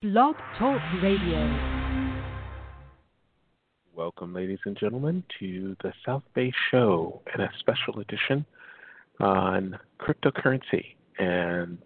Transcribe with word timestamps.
Blog 0.00 0.36
Talk 0.56 0.80
Radio. 1.02 1.58
Welcome, 3.96 4.32
ladies 4.32 4.60
and 4.64 4.78
gentlemen, 4.78 5.24
to 5.40 5.76
the 5.82 5.92
South 6.06 6.22
Bay 6.36 6.52
Show 6.70 7.20
and 7.32 7.42
a 7.42 7.50
special 7.58 7.98
edition 7.98 8.46
on 9.18 9.76
cryptocurrency 9.98 10.94
and 11.18 11.78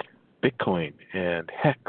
Bitcoin 0.42 0.92
and 1.14 1.50
Hex 1.58 1.80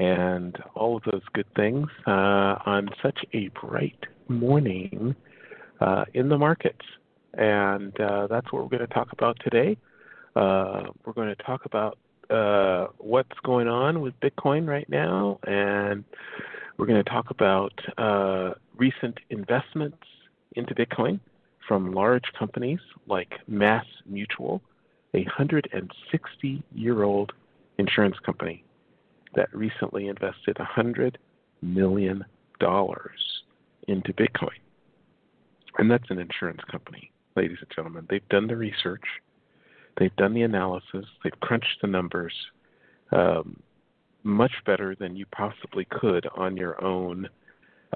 and 0.00 0.56
all 0.74 0.96
of 0.96 1.02
those 1.12 1.20
good 1.34 1.52
things 1.54 1.88
uh, 2.06 2.56
on 2.64 2.88
such 3.02 3.18
a 3.34 3.48
bright 3.48 4.06
morning 4.28 5.14
uh, 5.82 6.06
in 6.14 6.30
the 6.30 6.38
markets. 6.38 6.86
And 7.34 7.92
uh, 8.00 8.28
that's 8.28 8.50
what 8.50 8.62
we're 8.62 8.78
going 8.78 8.88
to 8.88 8.94
talk 8.94 9.12
about 9.12 9.36
today. 9.44 9.76
Uh, 10.34 10.84
we're 11.04 11.12
going 11.12 11.28
to 11.28 11.42
talk 11.42 11.66
about 11.66 11.98
uh, 12.30 12.88
what's 12.98 13.38
going 13.44 13.68
on 13.68 14.00
with 14.00 14.14
Bitcoin 14.20 14.66
right 14.66 14.88
now, 14.88 15.38
and 15.46 16.04
we're 16.76 16.86
going 16.86 17.02
to 17.02 17.10
talk 17.10 17.30
about 17.30 17.72
uh, 17.96 18.52
recent 18.76 19.18
investments 19.30 19.98
into 20.52 20.74
Bitcoin 20.74 21.20
from 21.66 21.92
large 21.92 22.24
companies 22.38 22.80
like 23.06 23.34
Mass 23.46 23.84
Mutual, 24.06 24.62
a 25.14 25.18
160 25.24 26.62
year 26.74 27.02
old 27.02 27.32
insurance 27.78 28.16
company 28.24 28.64
that 29.34 29.54
recently 29.54 30.08
invested 30.08 30.56
$100 30.56 31.16
million 31.62 32.24
into 32.60 34.12
Bitcoin. 34.12 34.58
And 35.78 35.90
that's 35.90 36.10
an 36.10 36.18
insurance 36.18 36.60
company, 36.70 37.12
ladies 37.36 37.58
and 37.60 37.70
gentlemen. 37.74 38.06
They've 38.10 38.28
done 38.28 38.46
the 38.46 38.56
research 38.56 39.04
They've 39.98 40.14
done 40.16 40.34
the 40.34 40.42
analysis, 40.42 41.04
they've 41.24 41.40
crunched 41.40 41.78
the 41.82 41.88
numbers 41.88 42.32
um, 43.10 43.60
much 44.22 44.52
better 44.66 44.94
than 44.94 45.16
you 45.16 45.26
possibly 45.26 45.86
could 45.86 46.26
on 46.36 46.56
your 46.56 46.82
own. 46.84 47.28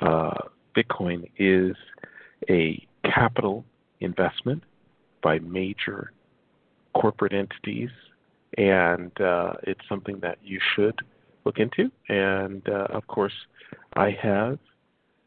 Uh, 0.00 0.34
Bitcoin 0.76 1.30
is 1.38 1.76
a 2.48 2.84
capital 3.04 3.64
investment 4.00 4.62
by 5.22 5.38
major 5.40 6.12
corporate 6.94 7.32
entities, 7.32 7.90
and 8.58 9.12
uh, 9.20 9.52
it's 9.64 9.80
something 9.88 10.18
that 10.20 10.38
you 10.42 10.58
should 10.74 10.98
look 11.44 11.58
into. 11.58 11.90
And 12.08 12.66
uh, 12.68 12.86
of 12.90 13.06
course, 13.06 13.34
I 13.94 14.16
have. 14.22 14.58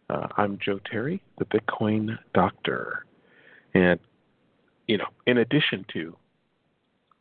Uh, 0.09 0.27
I'm 0.37 0.59
Joe 0.63 0.79
Terry, 0.91 1.21
the 1.39 1.45
Bitcoin 1.45 2.17
Doctor, 2.33 3.05
and 3.73 3.99
you 4.87 4.99
know, 4.99 5.07
in 5.25 5.39
addition 5.39 5.83
to 5.93 6.15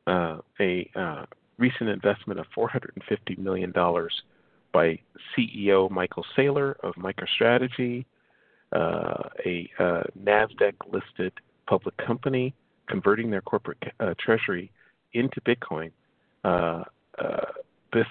uh, 0.06 0.38
a 0.60 0.91
uh, 0.94 1.24
recent 1.58 1.88
investment 1.88 2.41
of 2.41 2.47
$450 2.56 3.38
million 3.38 3.72
by 4.72 4.98
CEO 5.36 5.91
Michael 5.91 6.24
Saylor 6.36 6.74
of 6.83 6.94
MicroStrategy, 6.94 8.05
uh, 8.72 9.28
a 9.46 9.70
uh, 9.78 10.02
NASDAQ 10.22 10.74
listed 10.92 11.33
public 11.66 11.96
company 11.96 12.55
converting 12.88 13.30
their 13.30 13.41
corporate 13.41 13.78
uh, 14.00 14.14
treasury 14.19 14.70
into 15.12 15.41
Bitcoin 15.42 15.91
uh, 16.44 16.83
this 17.92 18.06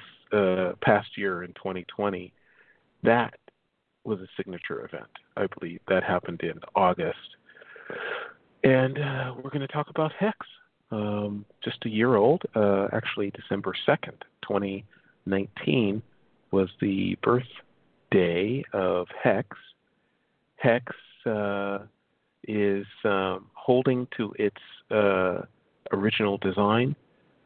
past 0.82 1.18
year 1.18 1.44
in 1.44 1.54
2020. 1.54 2.34
That 3.04 3.36
was 4.06 4.20
a 4.20 4.28
signature 4.36 4.86
event, 4.86 5.10
I 5.38 5.48
believe. 5.48 5.80
That 5.88 6.04
happened 6.04 6.42
in 6.42 6.60
August. 6.76 7.18
And 8.64 8.98
we're 9.44 9.52
going 9.52 9.60
to 9.60 9.68
talk 9.68 9.90
about 9.90 10.12
Hex 10.18 10.38
um, 10.92 11.46
just 11.64 11.78
a 11.86 11.90
year 11.90 12.16
old. 12.16 12.42
Uh, 12.56 12.88
actually, 12.94 13.32
December 13.32 13.74
2nd, 13.88 14.22
2019, 14.48 16.02
was 16.52 16.70
the 16.82 17.18
birthday 17.24 18.64
of 18.74 19.08
Hex. 19.22 19.48
Hex 20.58 20.86
uh, 21.26 21.80
is 22.48 22.86
um, 23.06 23.48
holding 23.54 24.08
to 24.18 24.34
its 24.38 24.58
uh, 24.92 25.42
original 25.92 26.38
design 26.38 26.96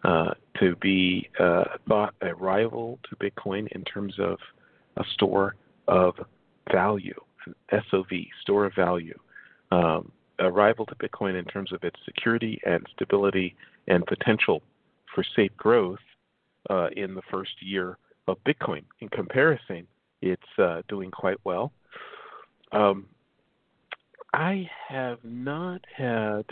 uh, 0.03 0.33
to 0.59 0.75
be 0.77 1.29
uh, 1.39 1.63
thought 1.87 2.13
a 2.21 2.33
rival 2.35 2.99
to 3.09 3.15
Bitcoin 3.15 3.67
in 3.71 3.83
terms 3.83 4.13
of 4.19 4.37
a 4.97 5.03
store 5.13 5.55
of 5.87 6.15
value, 6.71 7.19
an 7.45 7.81
SOV, 7.89 8.09
store 8.41 8.65
of 8.65 8.73
value. 8.75 9.17
Um, 9.71 10.11
a 10.39 10.51
rival 10.51 10.85
to 10.85 10.95
Bitcoin 10.95 11.37
in 11.37 11.45
terms 11.45 11.71
of 11.71 11.83
its 11.83 11.99
security 12.05 12.59
and 12.65 12.85
stability 12.95 13.55
and 13.87 14.05
potential 14.05 14.61
for 15.13 15.23
safe 15.35 15.55
growth 15.57 15.99
uh, 16.69 16.89
in 16.95 17.15
the 17.15 17.21
first 17.31 17.51
year 17.61 17.97
of 18.27 18.37
Bitcoin. 18.45 18.83
In 18.99 19.09
comparison, 19.09 19.87
it's 20.21 20.59
uh, 20.59 20.81
doing 20.87 21.11
quite 21.11 21.37
well. 21.43 21.71
Um, 22.71 23.05
I 24.33 24.69
have 24.89 25.19
not 25.23 25.81
had, 25.95 26.45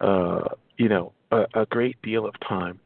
uh, 0.00 0.48
you 0.78 0.88
know, 0.88 1.12
a, 1.30 1.44
a, 1.54 1.66
great 1.66 2.00
deal 2.02 2.26
of 2.26 2.34
time 2.48 2.80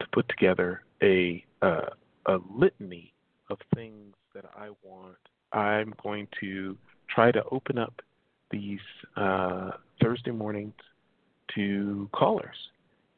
to 0.00 0.06
put 0.12 0.28
together 0.28 0.82
a 1.02 1.44
uh, 1.60 1.90
a 2.26 2.38
litany 2.54 3.12
of 3.50 3.58
things 3.74 4.14
that 4.34 4.44
I 4.56 4.70
want. 4.82 5.16
I'm 5.52 5.92
going 6.02 6.28
to 6.40 6.76
try 7.08 7.30
to 7.30 7.42
open 7.50 7.78
up 7.78 8.00
these 8.50 8.80
uh, 9.16 9.72
Thursday 10.00 10.30
mornings 10.30 10.74
to 11.54 12.08
callers, 12.12 12.56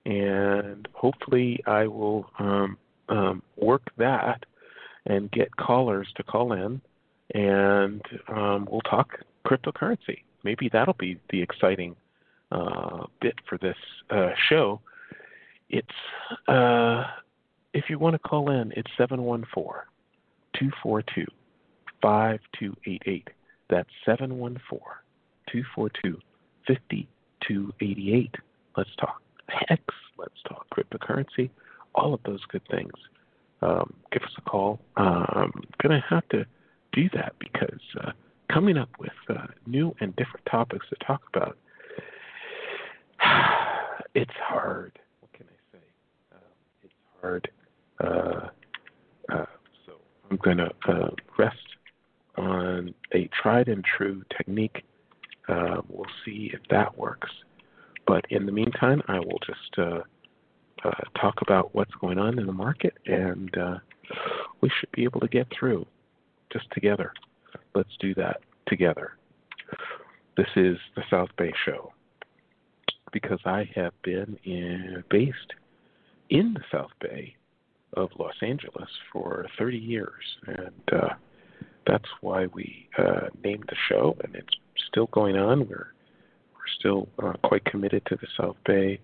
and 0.07 0.89
hopefully 0.93 1.61
I 1.67 1.87
will 1.87 2.31
um, 2.39 2.79
um, 3.09 3.43
work 3.57 3.83
that 3.99 4.45
and 5.07 5.31
get 5.31 5.57
callers 5.57 6.09
to 6.17 6.23
call 6.23 6.53
in, 6.53 6.81
and 7.35 8.03
um, 8.29 8.69
we'll 8.71 8.81
talk 8.83 9.19
cryptocurrency. 9.47 10.23
Maybe 10.45 10.69
that'll 10.73 10.95
be 10.95 11.19
the 11.31 11.43
exciting 11.43 11.97
uh, 12.53 13.07
bit 13.21 13.35
for 13.49 13.59
this 13.59 13.77
uh, 14.11 14.31
show. 14.49 14.81
It's 15.69 15.89
uh, 16.49 17.05
if 17.73 17.85
you 17.89 17.99
want 17.99 18.15
to 18.15 18.19
call 18.19 18.51
in, 18.51 18.73
it's 18.77 18.91
714 18.99 19.83
242 20.55 21.27
5288. 22.03 23.29
That's 23.69 23.89
714 24.05 24.81
242 25.53 26.19
5288. 26.67 28.35
Let's 28.77 28.91
talk 28.99 29.21
Hex. 29.49 29.83
Let's 30.17 30.41
talk 30.49 30.67
cryptocurrency. 30.71 31.51
All 31.95 32.15
of 32.15 32.21
those 32.25 32.41
good 32.49 32.63
things. 32.71 32.93
Um, 33.63 33.93
give 34.13 34.23
us 34.23 34.33
a 34.39 34.43
call. 34.43 34.81
I'm 34.97 35.17
um, 35.35 35.53
going 35.83 36.01
to 36.01 36.07
have 36.09 36.27
to 36.31 36.47
do 36.93 37.09
that 37.15 37.35
because 37.39 37.81
uh, 38.03 38.13
coming 38.53 38.79
up 38.79 38.89
with 38.99 39.13
uh, 39.29 39.47
new 39.67 39.95
and 40.01 40.15
different 40.17 40.47
topics 40.51 40.87
to 40.89 40.97
talk 41.05 41.23
about, 41.35 41.59
it's 44.15 44.31
hard. 44.43 44.99
What 45.21 45.33
can 45.33 45.47
I 45.47 45.77
say? 45.77 45.83
Uh, 46.33 46.39
it's 46.83 46.95
hard. 47.21 47.51
Uh, 48.03 48.49
uh, 49.33 49.47
so 49.87 49.93
I'm 50.31 50.37
going 50.39 50.59
to 50.59 50.71
uh, 50.89 51.11
rest 51.39 51.57
on 52.37 52.95
a 53.15 53.29
tried 53.43 53.69
and 53.69 53.85
true 53.85 54.23
technique 54.37 54.85
uh, 55.51 55.83
we'll 55.89 56.07
see 56.25 56.51
if 56.53 56.61
that 56.71 56.97
works. 56.97 57.29
But 58.07 58.25
in 58.31 58.47
the 58.47 58.53
meantime, 58.53 59.03
I 59.09 59.19
will 59.19 59.39
just 59.47 59.79
uh, 59.79 60.01
uh, 60.85 61.21
talk 61.21 61.43
about 61.43 61.75
what's 61.75 61.95
going 62.01 62.19
on 62.19 62.39
in 62.39 62.47
the 62.47 62.53
market, 62.53 62.95
and 63.07 63.57
uh, 63.57 63.79
we 64.61 64.71
should 64.79 64.91
be 64.93 65.05
able 65.05 65.21
to 65.21 65.29
get 65.29 65.47
through 65.57 65.87
just 66.53 66.67
together. 66.73 67.13
Let's 67.75 67.97
do 68.01 68.15
that 68.15 68.41
together. 68.67 69.13
This 70.37 70.49
is 70.57 70.77
the 70.97 71.03
South 71.11 71.31
Bay 71.37 71.53
Show 71.65 71.93
because 73.13 73.41
I 73.45 73.69
have 73.75 73.93
been 74.03 74.39
in, 74.45 75.05
based 75.11 75.55
in 76.31 76.55
the 76.55 76.63
South 76.71 76.93
Bay 77.01 77.35
of 77.95 78.09
Los 78.19 78.35
Angeles 78.41 78.89
for 79.13 79.47
30 79.59 79.77
years, 79.77 80.23
and 80.47 81.01
uh, 81.01 81.09
that's 81.87 82.09
why 82.21 82.47
we 82.47 82.89
named 83.43 83.65
the 83.69 83.77
show, 83.89 84.17
and 84.23 84.35
it's 84.37 84.55
still 84.89 85.07
going 85.07 85.37
on. 85.37 85.69
We're 85.69 85.93
we're 86.55 86.75
still 86.79 87.09
uh, 87.23 87.33
quite 87.43 87.65
committed 87.65 88.05
to 88.07 88.17
the 88.17 88.27
South 88.37 88.57
Bay. 88.67 89.01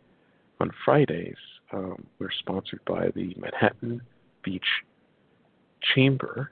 On 0.58 0.70
Fridays, 0.84 1.36
um, 1.72 2.06
we're 2.18 2.30
sponsored 2.38 2.80
by 2.86 3.10
the 3.14 3.34
Manhattan 3.36 4.00
Beach 4.42 4.64
Chamber, 5.94 6.50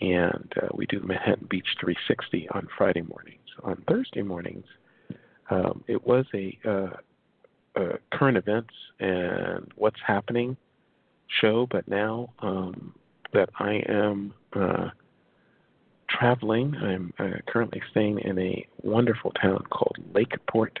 and 0.00 0.52
uh, 0.62 0.68
we 0.74 0.86
do 0.86 1.00
Manhattan 1.00 1.46
Beach 1.48 1.66
360 1.80 2.48
on 2.50 2.68
Friday 2.76 3.02
mornings. 3.02 3.38
On 3.62 3.82
Thursday 3.88 4.22
mornings, 4.22 4.66
um, 5.50 5.82
it 5.86 6.06
was 6.06 6.26
a, 6.34 6.58
uh, 6.66 6.90
a, 7.76 7.98
current 8.12 8.36
events 8.36 8.74
and 9.00 9.70
what's 9.76 10.00
happening 10.06 10.56
show, 11.40 11.66
but 11.70 11.86
now 11.88 12.30
um, 12.40 12.94
that 13.32 13.48
I 13.58 13.82
am 13.88 14.34
uh, 14.54 14.88
traveling. 16.18 16.74
I'm 16.76 17.12
uh, 17.18 17.38
currently 17.48 17.82
staying 17.90 18.20
in 18.20 18.38
a 18.38 18.66
wonderful 18.82 19.32
town 19.32 19.62
called 19.70 19.96
Lakeport, 20.14 20.78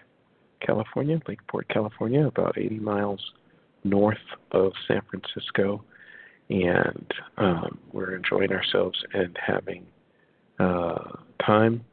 California. 0.60 1.20
Lakeport, 1.26 1.68
California, 1.68 2.26
about 2.26 2.58
80 2.58 2.78
miles 2.78 3.20
north 3.84 4.18
of 4.52 4.72
San 4.86 5.00
Francisco. 5.10 5.84
and 6.50 7.12
um, 7.38 7.78
we're 7.92 8.14
enjoying 8.14 8.52
ourselves 8.52 8.98
and 9.14 9.36
having 9.44 9.86
uh, 10.58 11.16
time 11.44 11.84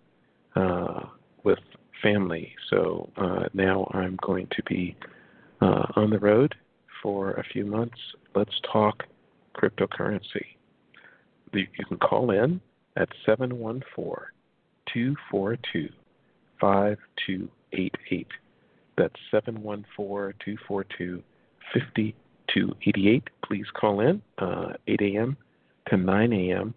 uh, 0.56 1.02
with 1.44 1.60
family. 2.02 2.54
So 2.70 3.10
uh, 3.18 3.46
now 3.54 3.90
I'm 3.94 4.18
going 4.22 4.48
to 4.56 4.64
be 4.64 4.96
uh, 5.62 5.86
on 5.96 6.10
the 6.10 6.20
road 6.20 6.56
for 7.02 7.32
a 7.34 7.44
few 7.44 7.66
months. 7.66 7.98
Let's 8.36 8.60
talk 8.72 9.04
cryptocurrency. 9.56 10.46
You 11.54 11.68
can 11.88 11.98
call 11.98 12.32
in 12.32 12.62
at 12.96 13.10
714 13.26 14.26
242 14.94 15.90
5288. 16.60 18.28
That's 18.98 19.16
714 19.32 20.34
242 20.44 21.24
5288. 21.74 23.24
Please 23.46 23.66
call 23.80 24.02
in 24.02 24.22
uh, 24.38 24.74
8 24.88 25.02
a.m. 25.02 25.38
to 25.90 25.98
9 25.98 26.34
a.m. 26.34 26.74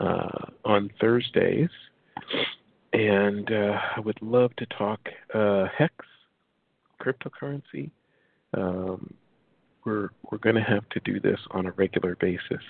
Uh, 0.00 0.46
on 0.64 0.90
Thursdays. 1.00 1.70
And 2.92 3.50
uh, 3.50 3.78
I 3.96 4.00
would 4.00 4.20
love 4.20 4.54
to 4.56 4.66
talk 4.66 5.00
uh, 5.34 5.66
hex, 5.76 5.94
cryptocurrency. 7.00 7.90
Um, 8.56 9.14
we're 9.84 10.10
we're 10.30 10.38
going 10.38 10.54
to 10.54 10.62
have 10.62 10.88
to 10.90 11.00
do 11.00 11.20
this 11.20 11.38
on 11.50 11.66
a 11.66 11.72
regular 11.72 12.16
basis. 12.16 12.62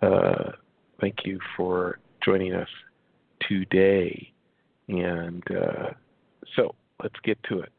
Uh, 0.00 0.52
thank 1.00 1.24
you 1.24 1.38
for 1.56 1.98
joining 2.24 2.54
us 2.54 2.68
today. 3.48 4.32
And 4.88 5.42
uh, 5.50 5.90
so 6.56 6.74
let's 7.02 7.18
get 7.24 7.38
to 7.44 7.60
it. 7.60 7.72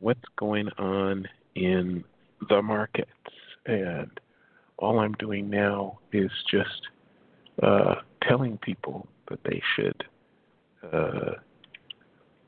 What's 0.00 0.24
going 0.36 0.68
on 0.78 1.26
in 1.54 2.04
the 2.48 2.62
markets? 2.62 3.10
And 3.66 4.10
all 4.78 4.98
I'm 4.98 5.14
doing 5.14 5.48
now 5.48 5.98
is 6.12 6.30
just 6.50 6.88
uh, 7.62 7.96
telling 8.22 8.58
people 8.58 9.06
that 9.28 9.38
they 9.44 9.62
should 9.74 10.04
uh, 10.92 11.32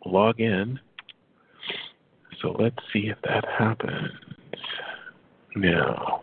log 0.04 0.40
in. 0.40 0.78
So 2.42 2.54
let's 2.58 2.76
see 2.92 3.08
if 3.08 3.16
that 3.22 3.44
happens 3.58 4.10
now. 5.54 6.22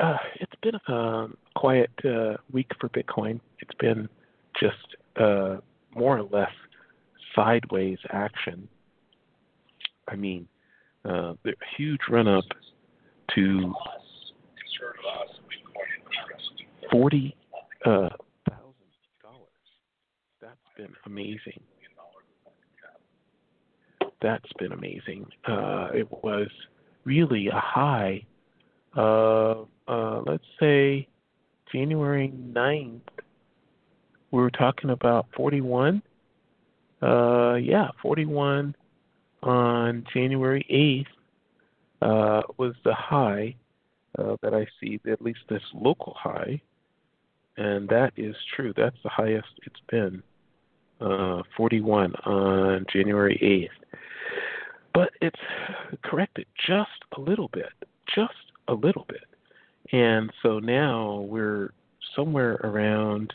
Uh, 0.00 0.16
it's 0.40 0.52
been 0.62 0.74
a 0.88 1.28
quiet 1.54 1.90
uh, 2.04 2.36
week 2.52 2.70
for 2.80 2.88
Bitcoin. 2.88 3.40
It's 3.60 3.74
been 3.78 4.08
just 4.60 4.96
uh, 5.16 5.56
more 5.94 6.18
or 6.18 6.24
less 6.24 6.50
sideways 7.34 7.98
action. 8.10 8.68
I 10.08 10.16
mean, 10.16 10.48
uh, 11.04 11.34
the 11.44 11.54
huge 11.76 12.00
run 12.10 12.28
up 12.28 12.44
to 13.34 13.72
40 16.90 17.36
thousand 17.84 18.04
uh, 18.04 18.08
dollars. 19.22 19.48
That's 20.40 20.56
been 20.76 20.92
amazing. 21.06 21.60
That's 24.22 24.52
been 24.58 24.72
amazing. 24.72 25.26
Uh, 25.46 25.88
it 25.92 26.10
was 26.10 26.48
really 27.04 27.48
a 27.48 27.60
high. 27.60 28.24
Uh, 28.96 29.64
uh, 29.88 30.22
let's 30.26 30.44
say 30.60 31.08
January 31.72 32.32
9th, 32.52 33.00
we 34.30 34.40
were 34.40 34.50
talking 34.50 34.90
about 34.90 35.26
41. 35.36 36.02
Uh, 37.02 37.54
yeah, 37.54 37.88
41 38.02 38.74
on 39.42 40.04
January 40.12 41.06
8th 42.02 42.08
uh, 42.08 42.42
was 42.56 42.74
the 42.84 42.94
high 42.94 43.54
uh, 44.18 44.36
that 44.42 44.54
I 44.54 44.66
see, 44.80 45.00
at 45.10 45.20
least 45.20 45.40
this 45.48 45.62
local 45.74 46.14
high. 46.16 46.60
And 47.56 47.88
that 47.88 48.12
is 48.16 48.34
true. 48.54 48.72
That's 48.76 48.96
the 49.02 49.10
highest 49.10 49.48
it's 49.64 49.80
been, 49.90 50.22
uh, 51.00 51.42
41 51.56 52.14
on 52.26 52.86
January 52.92 53.38
8th. 53.42 53.98
But 54.92 55.10
it's 55.20 55.40
corrected 56.04 56.46
just 56.66 56.90
a 57.16 57.20
little 57.20 57.48
bit, 57.52 57.72
just 58.14 58.32
a 58.68 58.74
little 58.74 59.06
bit. 59.08 59.24
And 59.92 60.32
so 60.42 60.58
now 60.58 61.20
we're 61.28 61.72
somewhere 62.16 62.54
around 62.64 63.32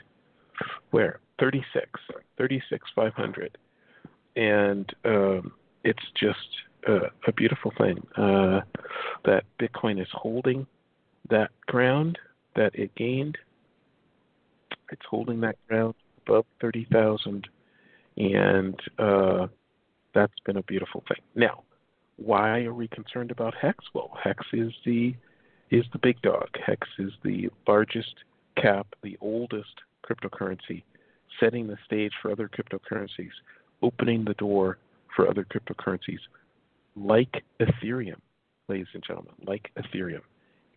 where 0.91 1.19
36, 1.39 1.87
36 2.37 2.85
500, 2.95 3.57
and 4.35 4.93
um, 5.05 5.51
it's 5.83 6.03
just 6.19 6.37
a, 6.87 6.97
a 7.27 7.31
beautiful 7.31 7.71
thing 7.77 8.05
uh, 8.17 8.61
that 9.25 9.43
Bitcoin 9.59 10.01
is 10.01 10.07
holding 10.11 10.65
that 11.29 11.51
ground 11.67 12.17
that 12.55 12.73
it 12.73 12.93
gained. 12.95 13.37
It's 14.91 15.05
holding 15.09 15.39
that 15.41 15.55
ground 15.67 15.93
above 16.25 16.45
30,000, 16.61 17.47
and 18.17 18.79
uh, 18.97 19.47
that's 20.13 20.33
been 20.45 20.57
a 20.57 20.63
beautiful 20.63 21.03
thing. 21.07 21.23
Now, 21.35 21.63
why 22.23 22.63
are 22.63 22.73
we 22.73 22.87
concerned 22.87 23.31
about 23.31 23.53
Hex? 23.55 23.83
Well, 23.93 24.11
Hex 24.21 24.45
is 24.53 24.71
the 24.85 25.15
is 25.71 25.85
the 25.93 25.99
big 25.99 26.21
dog. 26.21 26.47
Hex 26.65 26.87
is 26.97 27.11
the 27.23 27.49
largest 27.67 28.15
cap, 28.57 28.87
the 29.03 29.17
oldest 29.21 29.75
cryptocurrency, 30.03 30.83
setting 31.39 31.67
the 31.67 31.77
stage 31.85 32.11
for 32.21 32.31
other 32.31 32.49
cryptocurrencies, 32.49 33.29
opening 33.81 34.25
the 34.25 34.33
door 34.35 34.79
for 35.15 35.29
other 35.29 35.45
cryptocurrencies 35.45 36.19
like 36.95 37.43
Ethereum, 37.59 38.19
ladies 38.67 38.87
and 38.93 39.03
gentlemen, 39.05 39.33
like 39.45 39.71
Ethereum. 39.77 40.21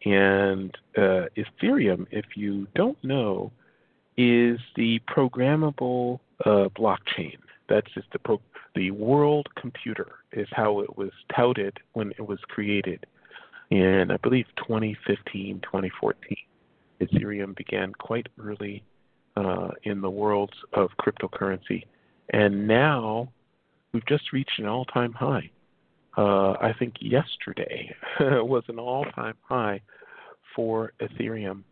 And 0.05 0.77
uh, 0.97 1.27
Ethereum, 1.37 2.06
if 2.11 2.25
you 2.37 2.67
don't 2.75 3.03
know, 3.03 3.50
is 4.17 4.59
the 4.77 5.00
programmable 5.09 6.21
uh, 6.44 6.69
blockchain. 6.77 7.37
That's 7.73 7.91
just 7.95 8.13
the 8.13 8.19
pro- 8.19 8.43
the 8.75 8.91
world 8.91 9.49
computer 9.57 10.17
is 10.33 10.47
how 10.53 10.81
it 10.81 10.99
was 10.99 11.11
touted 11.35 11.79
when 11.95 12.11
it 12.19 12.29
was 12.29 12.39
created 12.49 13.07
in, 13.71 14.11
I 14.11 14.19
believe, 14.19 14.45
2015, 14.59 15.61
2014. 15.63 16.37
Ethereum 17.01 17.57
began 17.57 17.95
quite 17.95 18.27
early 18.39 18.85
uh, 19.39 19.69
in 19.85 20.03
the 20.03 20.11
worlds 20.11 20.53
of 20.75 20.91
cryptocurrency. 21.01 21.85
And 22.35 22.69
now 22.69 23.33
we've 23.93 24.07
just 24.07 24.35
reached 24.35 24.59
an 24.59 24.67
all 24.67 24.85
time 24.85 25.15
high. 25.15 25.51
Uh, 26.19 26.51
I 26.61 26.75
think 26.79 26.97
yesterday 27.01 27.95
was 28.21 28.65
an 28.69 28.79
all 28.79 29.07
time 29.07 29.37
high 29.49 29.81
for 30.55 30.93
Ethereum. 31.01 31.63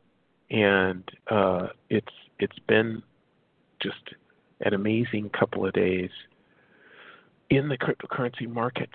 And 0.51 1.05
uh, 1.31 1.69
it's 1.91 2.15
it's 2.39 2.59
been 2.67 3.03
just 3.83 4.15
an 4.61 4.75
amazing 4.75 5.31
couple 5.31 5.67
of 5.67 5.73
days 5.73 6.11
in 7.51 7.69
the 7.69 7.77
cryptocurrency 7.77 8.49
markets 8.49 8.93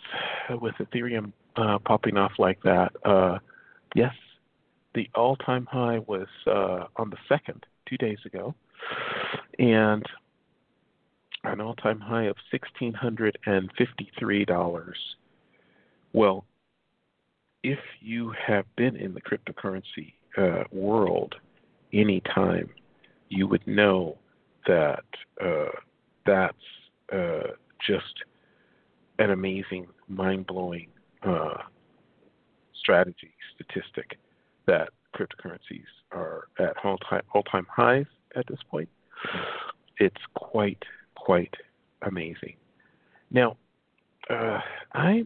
with 0.62 0.76
Ethereum 0.80 1.34
uh, 1.56 1.78
popping 1.80 2.18
off 2.18 2.34
like 2.38 2.62
that. 2.64 2.92
Uh, 3.04 3.40
yes, 3.96 4.14
the 4.94 5.10
all-time 5.16 5.66
high 5.66 6.00
was 6.00 6.28
uh, 6.48 6.86
on 6.96 7.10
the 7.10 7.18
second, 7.28 7.66
two 7.90 7.98
days 7.98 8.20
ago, 8.26 8.56
and 9.60 10.06
an 11.44 11.62
all-time 11.62 12.00
high 12.00 12.24
of 12.24 12.36
sixteen 12.50 12.94
hundred 12.94 13.38
and 13.46 13.70
fifty-three 13.78 14.46
dollars. 14.46 14.98
Well, 16.14 16.46
if 17.62 17.80
you 18.00 18.34
have 18.48 18.66
been 18.76 18.96
in 18.96 19.14
the 19.14 19.22
cryptocurrency 19.22 20.14
uh, 20.38 20.64
world 20.72 21.36
any 21.92 22.22
time, 22.22 22.70
you 23.30 23.48
would 23.48 23.66
know 23.68 24.18
that 24.68 25.06
uh, 25.44 25.72
that's 26.26 26.58
uh, 27.14 27.52
just 27.86 28.24
an 29.20 29.32
amazing, 29.32 29.88
mind-blowing 30.08 30.88
uh, 31.24 31.58
strategy 32.78 33.34
statistic 33.56 34.18
that 34.68 34.90
cryptocurrencies 35.16 35.86
are 36.12 36.48
at 36.60 36.74
all-time 36.84 37.22
all-time 37.34 37.66
highs 37.74 38.06
at 38.36 38.46
this 38.48 38.60
point. 38.70 38.90
It's 39.98 40.22
quite 40.36 40.84
quite 41.16 41.54
amazing. 42.02 42.56
Now, 43.32 43.58
uh, 44.30 44.60
I 44.94 45.26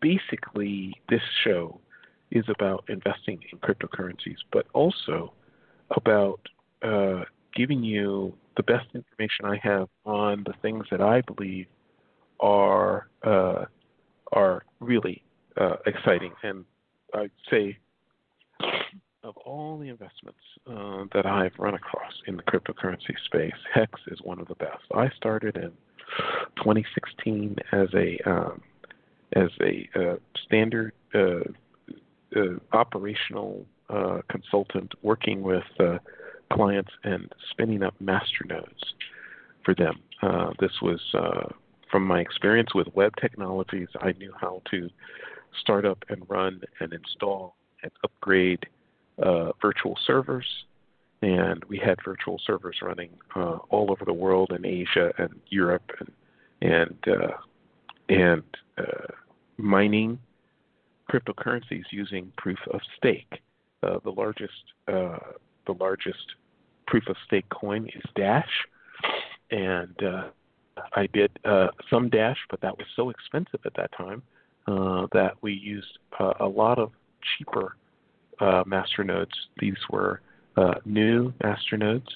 basically 0.00 0.94
this 1.08 1.22
show 1.42 1.80
is 2.30 2.44
about 2.48 2.84
investing 2.88 3.40
in 3.50 3.58
cryptocurrencies, 3.58 4.36
but 4.52 4.66
also 4.72 5.32
about 5.90 6.40
uh, 6.82 7.24
giving 7.54 7.82
you 7.82 8.34
the 8.56 8.62
best 8.62 8.86
information 8.94 9.44
I 9.44 9.58
have 9.62 9.88
on 10.04 10.44
the 10.46 10.54
things 10.62 10.86
that 10.90 11.00
I 11.00 11.22
believe 11.22 11.66
are 12.40 13.08
uh, 13.22 13.64
are 14.32 14.64
really 14.80 15.22
uh, 15.60 15.76
exciting. 15.86 16.32
And 16.42 16.64
I'd 17.14 17.30
say 17.50 17.78
of 19.22 19.36
all 19.38 19.78
the 19.78 19.88
investments 19.88 20.40
uh, 20.66 21.04
that 21.14 21.26
I've 21.26 21.52
run 21.58 21.74
across 21.74 22.12
in 22.26 22.36
the 22.36 22.42
cryptocurrency 22.42 23.14
space, 23.24 23.52
Hex 23.72 23.92
is 24.08 24.18
one 24.22 24.38
of 24.38 24.48
the 24.48 24.54
best. 24.56 24.84
I 24.94 25.08
started 25.16 25.56
in 25.56 25.72
2016 26.58 27.56
as 27.72 27.88
a 27.94 28.18
um, 28.28 28.60
as 29.34 29.48
a 29.60 29.88
uh, 29.96 30.16
standard 30.46 30.92
uh, 31.14 31.40
uh, 32.36 32.40
operational 32.72 33.64
consultant 34.28 34.92
working 35.02 35.42
with 35.42 35.62
clients 36.54 36.90
and 37.02 37.32
spinning 37.50 37.82
up 37.82 37.94
master 38.00 38.44
nodes 38.46 38.94
for 39.64 39.74
them. 39.74 40.00
Uh, 40.22 40.52
this 40.60 40.72
was 40.80 41.00
uh, 41.14 41.48
from 41.90 42.06
my 42.06 42.20
experience 42.20 42.74
with 42.74 42.86
web 42.94 43.12
technologies. 43.20 43.88
I 44.00 44.12
knew 44.12 44.32
how 44.40 44.62
to 44.70 44.88
start 45.60 45.84
up 45.84 45.98
and 46.08 46.24
run 46.28 46.60
and 46.80 46.92
install 46.92 47.56
and 47.82 47.92
upgrade 48.04 48.64
uh, 49.22 49.52
virtual 49.60 49.98
servers. 50.06 50.46
And 51.22 51.64
we 51.64 51.78
had 51.78 51.98
virtual 52.04 52.40
servers 52.46 52.76
running 52.82 53.10
uh, 53.34 53.58
all 53.70 53.90
over 53.90 54.04
the 54.04 54.12
world 54.12 54.52
in 54.52 54.64
Asia 54.64 55.12
and 55.18 55.40
Europe 55.48 55.90
and 55.98 56.10
and 56.60 56.96
uh, 57.06 57.36
and 58.08 58.42
uh, 58.78 59.12
mining 59.56 60.18
cryptocurrencies 61.10 61.84
using 61.90 62.32
proof 62.36 62.58
of 62.72 62.80
stake. 62.96 63.40
The 63.82 64.10
largest 64.10 64.52
the 64.86 65.72
largest 65.78 66.34
proof 66.86 67.04
of 67.08 67.16
stake 67.26 67.48
coin 67.50 67.88
is 67.94 68.02
Dash, 68.14 68.50
and 69.50 70.02
uh, 70.02 70.28
I 70.94 71.06
did 71.12 71.30
uh, 71.44 71.68
some 71.90 72.08
Dash, 72.08 72.38
but 72.50 72.60
that 72.60 72.76
was 72.76 72.86
so 72.96 73.10
expensive 73.10 73.60
at 73.64 73.74
that 73.74 73.90
time 73.96 74.22
uh, 74.66 75.06
that 75.12 75.34
we 75.40 75.52
used 75.52 75.98
uh, 76.18 76.34
a 76.40 76.46
lot 76.46 76.78
of 76.78 76.92
cheaper 77.36 77.76
uh, 78.40 78.64
master 78.66 79.04
nodes. 79.04 79.32
These 79.58 79.76
were 79.90 80.20
uh, 80.56 80.74
new 80.84 81.32
master 81.42 81.76
nodes. 81.76 82.08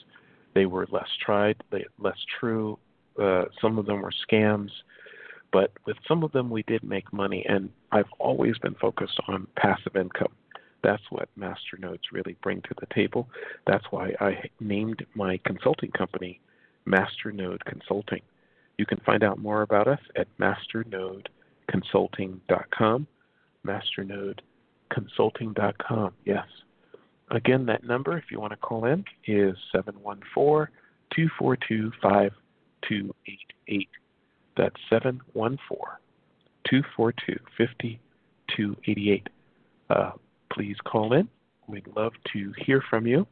They 0.54 0.66
were 0.66 0.86
less 0.90 1.08
tried, 1.24 1.56
less 1.98 2.18
true. 2.40 2.78
Uh, 3.20 3.44
some 3.60 3.78
of 3.78 3.86
them 3.86 4.00
were 4.02 4.12
scams, 4.30 4.70
but 5.52 5.72
with 5.86 5.96
some 6.06 6.22
of 6.22 6.32
them 6.32 6.50
we 6.50 6.62
did 6.64 6.82
make 6.82 7.12
money. 7.12 7.44
And 7.48 7.70
I've 7.92 8.10
always 8.18 8.58
been 8.58 8.74
focused 8.74 9.20
on 9.28 9.46
passive 9.56 9.96
income. 9.96 10.32
That's 10.82 11.02
what 11.10 11.28
master 11.36 11.76
nodes 11.78 12.02
really 12.12 12.36
bring 12.42 12.62
to 12.62 12.74
the 12.80 12.86
table. 12.94 13.28
That's 13.66 13.84
why 13.90 14.14
I 14.20 14.48
named 14.60 15.04
my 15.14 15.38
consulting 15.44 15.90
company 15.90 16.40
Masternode 16.86 17.62
Consulting. 17.64 18.22
You 18.78 18.86
can 18.86 19.00
find 19.04 19.22
out 19.24 19.38
more 19.38 19.62
about 19.62 19.88
us 19.88 19.98
at 20.16 20.28
masternodeconsulting.com. 20.38 23.06
Masternodeconsulting.com. 23.66 26.12
Yes. 26.24 26.46
Again, 27.30 27.66
that 27.66 27.84
number, 27.84 28.16
if 28.16 28.30
you 28.30 28.40
want 28.40 28.52
to 28.52 28.56
call 28.56 28.86
in, 28.86 29.04
is 29.26 29.54
714 29.72 30.72
242 31.14 31.92
5288. 32.00 33.88
That's 34.56 34.76
714 34.88 35.78
242 36.70 37.38
5288. 37.58 39.28
Please 40.58 40.76
call 40.84 41.12
in. 41.12 41.28
We'd 41.68 41.86
love 41.94 42.14
to 42.32 42.52
hear 42.66 42.82
from 42.90 43.06
you 43.06 43.28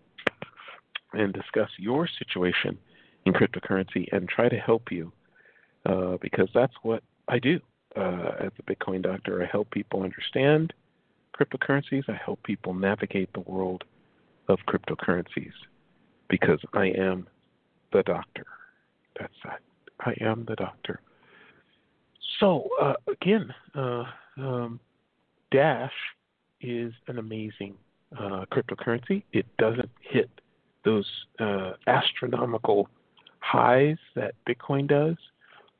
and 1.13 1.33
discuss 1.33 1.69
your 1.77 2.09
situation 2.21 2.79
in 3.25 3.33
cryptocurrency 3.33 4.07
and 4.13 4.29
try 4.29 4.49
to 4.49 4.57
help 4.57 4.93
you 4.93 5.13
uh, 5.87 6.19
because 6.21 6.49
that's 6.55 6.75
what 6.83 7.03
I 7.27 7.41
do 7.41 7.59
uh, 7.97 8.31
as 8.39 8.53
a 8.61 8.63
Bitcoin 8.63 9.03
doctor. 9.03 9.43
I 9.43 9.47
help 9.51 9.73
people 9.73 10.05
understand 10.05 10.73
cryptocurrencies. 11.37 12.05
I 12.09 12.17
help 12.25 12.41
people 12.45 12.75
navigate 12.75 13.33
the 13.33 13.41
world 13.41 13.83
of 14.47 14.61
cryptocurrencies 14.69 15.51
because 16.29 16.61
I 16.75 16.93
am 16.97 17.27
the 17.93 18.05
doctor. 18.05 18.47
That's 19.19 19.35
that. 19.43 19.59
I 19.99 20.15
am 20.21 20.45
the 20.47 20.55
doctor. 20.55 21.01
So 22.39 22.69
uh, 22.81 22.95
again, 23.11 23.53
uh, 23.75 24.05
um, 24.37 24.79
Dash 25.51 25.91
is 26.61 26.93
an 27.09 27.19
amazing 27.19 27.75
uh, 28.19 28.45
cryptocurrency. 28.53 29.23
It 29.33 29.47
doesn't 29.59 29.91
hit 30.01 30.31
those 30.85 31.07
uh, 31.39 31.73
astronomical 31.87 32.89
highs 33.41 33.99
that 34.15 34.35
Bitcoin 34.49 34.87
does, 34.87 35.17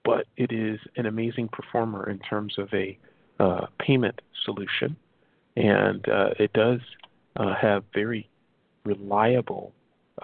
but 0.05 0.27
it 0.37 0.53
is 0.53 0.79
an 0.97 1.07
amazing 1.07 1.49
performer 1.49 2.09
in 2.11 2.19
terms 2.19 2.59
of 2.59 2.69
a 2.73 2.99
uh, 3.39 3.67
payment 3.79 4.21
solution, 4.45 4.97
and 5.57 6.09
uh, 6.09 6.31
it 6.39 6.53
does 6.53 6.81
uh, 7.37 7.55
have 7.55 7.85
very 7.93 8.29
reliable 8.85 9.73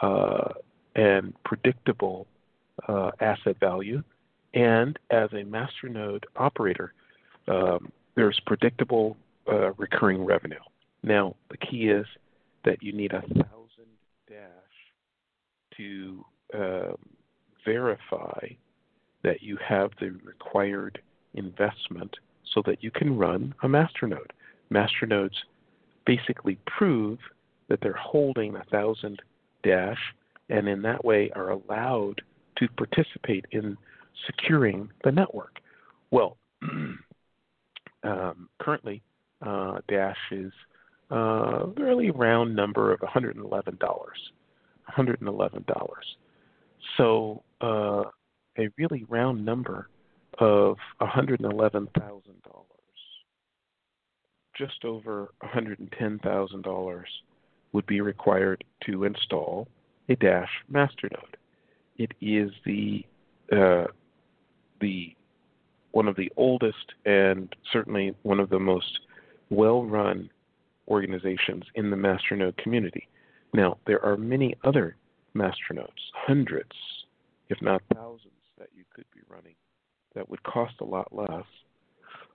uh, 0.00 0.49
and 0.94 1.35
predictable 1.44 2.26
asset 3.21 3.59
value. 3.61 4.02
And 4.54 4.99
as 5.11 5.30
a 5.32 5.44
masternode 5.44 6.25
operator, 6.37 6.92
um, 7.49 7.92
there's 8.16 8.38
predictable 8.47 9.16
uh, 9.50 9.72
recurring 9.75 10.25
revenue. 10.25 10.61
Now, 11.02 11.34
the 11.50 11.56
key 11.56 11.88
is 11.88 12.06
that 12.64 12.82
you 12.82 12.92
need 12.92 13.12
a 13.12 13.22
thousand 13.22 13.90
dash 14.28 15.76
to 15.76 16.25
um, 16.54 16.96
verify 17.64 18.49
that 19.22 19.42
you 19.42 19.58
have 19.66 19.90
the 20.00 20.11
required 20.25 21.00
investment 21.34 22.16
so 22.54 22.62
that 22.66 22.82
you 22.82 22.90
can 22.90 23.16
run 23.16 23.54
a 23.62 23.68
masternode. 23.68 24.30
Masternodes 24.72 25.37
basically 26.06 26.58
prove 26.66 27.18
that 27.68 27.80
they're 27.80 27.92
holding 27.92 28.56
a 28.56 28.64
thousand 28.70 29.22
dash 29.62 29.99
and 30.50 30.68
in 30.68 30.82
that 30.82 31.04
way 31.04 31.30
are 31.34 31.50
allowed 31.50 32.20
to 32.56 32.68
participate 32.76 33.46
in 33.52 33.76
securing 34.26 34.90
the 35.04 35.11
network. 35.11 35.61
Well, 36.11 36.37
um, 38.02 38.49
currently, 38.61 39.02
uh, 39.44 39.78
Dash 39.88 40.16
is 40.30 40.52
uh, 41.11 41.14
a 41.64 41.72
really 41.76 42.11
round 42.11 42.54
number 42.54 42.92
of 42.92 43.00
$111. 43.00 43.78
$111. 44.96 45.87
So 46.96 47.42
uh, 47.61 48.04
a 48.58 48.68
really 48.76 49.04
round 49.08 49.44
number 49.44 49.88
of 50.38 50.76
$111,000, 51.00 51.88
just 54.56 54.84
over 54.84 55.32
$110,000 55.42 57.02
would 57.72 57.87
be 57.87 58.00
required 58.00 58.64
to 58.84 59.04
install 59.04 59.68
a 60.08 60.16
Dash 60.16 60.50
masternode. 60.70 61.37
It 61.96 62.12
is 62.20 62.50
the 62.64 63.04
uh, 63.52 63.87
the 64.80 65.14
one 65.92 66.08
of 66.08 66.16
the 66.16 66.32
oldest 66.37 66.94
and 67.04 67.54
certainly 67.70 68.14
one 68.22 68.40
of 68.40 68.49
the 68.49 68.58
most 68.58 69.00
well-run 69.52 70.30
organizations 70.88 71.64
in 71.75 71.90
the 71.90 71.97
masternode 71.97 72.56
community. 72.56 73.09
Now, 73.54 73.78
there 73.87 74.04
are 74.04 74.16
many 74.16 74.56
other 74.64 74.97
masternodes, 75.37 76.02
hundreds, 76.14 76.73
if 77.49 77.61
not 77.62 77.82
thousands, 77.94 78.32
that 78.59 78.68
you 78.75 78.85
could 78.94 79.04
be 79.14 79.21
running 79.28 79.54
that 80.14 80.28
would 80.28 80.42
cost 80.42 80.75
a 80.80 80.85
lot 80.85 81.09
less. 81.12 81.44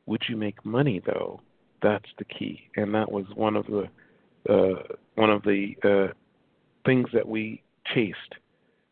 Would 0.05 0.23
you 0.27 0.37
make 0.37 0.63
money 0.65 1.01
though? 1.05 1.41
That's 1.81 2.09
the 2.17 2.25
key, 2.25 2.69
and 2.75 2.93
that 2.95 3.11
was 3.11 3.25
one 3.35 3.55
of 3.55 3.65
the 3.67 3.87
uh, 4.49 4.81
one 5.15 5.29
of 5.29 5.43
the 5.43 5.75
uh, 5.83 6.13
things 6.85 7.07
that 7.13 7.27
we 7.27 7.61
chased 7.93 8.35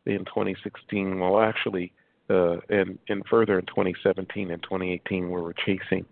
in 0.06 0.20
2016. 0.26 1.20
Well, 1.20 1.40
actually, 1.40 1.94
uh, 2.30 2.58
and 2.70 3.00
and 3.10 3.24
further 3.30 3.58
in 3.58 3.66
2017 3.66 4.52
and 4.52 4.62
2018, 4.62 5.30
where 5.30 5.42
we're 5.42 5.54
chasing 5.54 6.06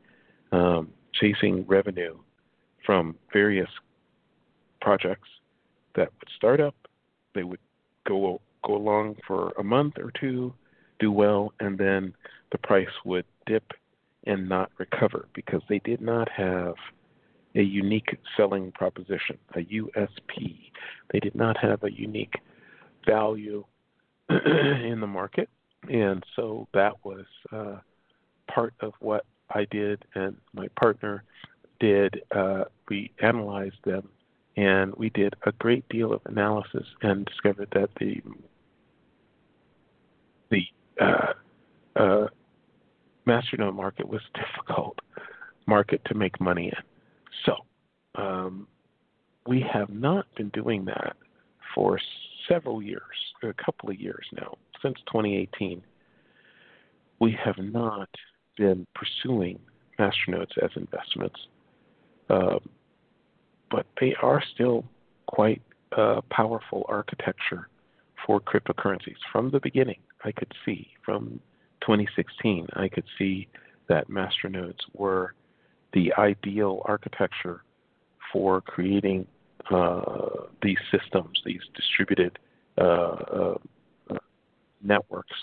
um, 0.51 0.89
chasing 1.13 1.65
revenue 1.67 2.17
from 2.86 3.15
various 3.32 3.70
projects 4.82 5.29
that 5.96 6.10
would 6.20 6.29
start 6.36 6.60
up. 6.60 6.75
They 7.36 7.43
would 7.43 7.60
go 8.05 8.41
go 8.65 8.75
along 8.75 9.15
for 9.27 9.51
a 9.58 9.63
month 9.63 9.96
or 9.98 10.12
two, 10.20 10.53
do 11.00 11.12
well, 11.12 11.53
and 11.60 11.77
then 11.77 12.13
the 12.51 12.58
price 12.58 12.88
would 13.03 13.25
dip 13.46 13.72
and 14.25 14.48
not 14.48 14.72
recover 14.77 15.27
because 15.34 15.62
they 15.67 15.79
did 15.79 16.01
not 16.01 16.29
have 16.29 16.75
a 17.55 17.62
unique 17.62 18.17
selling 18.38 18.72
proposition, 18.72 19.38
a 19.55 19.60
USP. 19.60 20.58
They 21.12 21.20
did 21.20 21.36
not 21.36 21.58
have 21.58 21.84
a 21.84 21.91
unique 21.91 22.36
value 23.05 23.65
in 24.29 25.00
the 25.01 25.08
market, 25.08 25.50
and 25.89 26.24
so 26.36 26.67
that 26.74 26.93
was 27.03 27.25
uh, 27.51 27.77
part 28.53 28.74
of 28.79 28.93
what 29.00 29.25
I 29.50 29.66
did 29.72 30.06
and 30.16 30.36
my 30.54 30.68
partner 30.80 31.24
did. 31.80 32.22
Uh, 32.36 32.66
we 32.90 33.12
analyzed 33.22 33.84
them 33.86 34.10
and 34.56 34.94
we 34.96 35.10
did 35.10 35.34
a 35.46 35.52
great 35.54 35.88
deal 35.90 36.14
of 36.14 36.22
analysis 36.26 36.86
and 37.02 37.26
discovered 37.26 37.70
that 37.74 37.90
the 38.00 38.22
the 40.50 40.64
uh, 41.02 41.34
uh, 41.96 42.28
masternode 43.26 43.76
market 43.76 44.08
was 44.08 44.22
a 44.36 44.40
difficult 44.46 45.00
market 45.66 46.02
to 46.06 46.14
make 46.14 46.40
money 46.40 46.68
in. 46.68 46.84
So 47.46 48.22
um, 48.22 48.68
we 49.48 49.66
have 49.74 49.90
not 49.90 50.26
been 50.36 50.50
doing 50.50 50.86
that 50.86 51.16
for 51.74 52.00
several 52.48 52.82
years, 52.82 53.02
a 53.42 53.54
couple 53.54 53.90
of 53.90 54.00
years 54.00 54.26
now, 54.34 54.58
since 54.82 54.98
2018. 55.08 55.82
We 57.20 57.38
have 57.44 57.58
not 57.58 58.10
been 58.57 58.86
pursuing 58.95 59.60
masternodes 60.00 60.57
as 60.62 60.72
investments. 60.75 61.39
Um, 62.29 62.60
but 63.69 63.86
they 64.00 64.15
are 64.22 64.41
still 64.53 64.86
quite 65.27 65.62
a 65.93 66.22
powerful 66.29 66.86
architecture 66.88 67.67
for 68.25 68.39
cryptocurrencies. 68.39 69.17
From 69.31 69.51
the 69.51 69.60
beginning, 69.60 70.00
I 70.24 70.31
could 70.31 70.51
see, 70.65 70.89
from 71.03 71.39
2016, 71.81 72.67
I 72.74 72.88
could 72.88 73.03
see 73.17 73.48
that 73.89 74.10
masternodes 74.10 74.79
were 74.93 75.33
the 75.93 76.13
ideal 76.17 76.81
architecture 76.86 77.63
for 78.31 78.62
creating 78.62 79.27
uh, 79.69 80.45
these 80.62 80.77
systems, 80.91 81.41
these 81.45 81.62
distributed 81.75 82.39
uh, 82.77 82.81
uh, 82.81 83.55
networks 84.81 85.36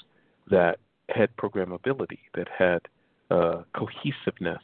that 0.51 0.79
had 1.09 1.35
programmability, 1.37 2.19
that 2.35 2.49
had 2.57 2.81
uh, 3.31 3.63
cohesiveness 3.75 4.63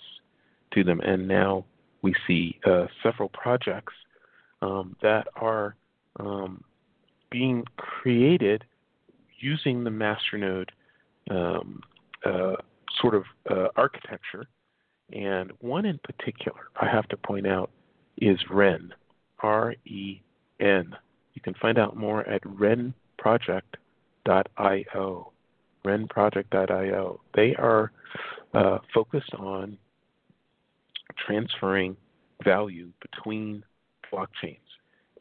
to 0.73 0.85
them. 0.85 1.00
And 1.00 1.28
now 1.28 1.64
we 2.02 2.14
see 2.26 2.58
uh, 2.64 2.87
several 3.02 3.28
projects 3.30 3.94
um, 4.62 4.96
that 5.02 5.26
are 5.37 5.76
um, 6.20 6.62
being 7.30 7.64
created 7.76 8.64
using 9.38 9.85
the 9.85 9.90
masternode 9.90 10.70
um, 11.30 11.82
uh, 12.25 12.54
sort 13.00 13.14
of 13.14 13.25
uh, 13.50 13.68
architecture. 13.76 14.46
And 15.12 15.52
one 15.61 15.87
in 15.87 16.00
particular, 16.02 16.62
I 16.80 16.88
have 16.88 17.06
to 17.08 17.16
point 17.16 17.46
out, 17.46 17.70
is 18.18 18.38
REN, 18.50 18.92
R 19.40 19.75
E 19.85 20.20
N. 20.61 20.96
You 21.35 21.42
can 21.42 21.54
find 21.54 21.78
out 21.78 21.96
more 21.96 22.28
at 22.28 22.42
renproject.io. 22.42 25.32
Renproject.io. 25.85 27.20
They 27.35 27.54
are 27.56 27.92
uh, 28.56 28.78
focused 28.94 29.34
on 29.34 29.76
transferring 31.26 31.94
value 32.42 32.88
between 33.02 33.62
blockchains, 34.10 34.56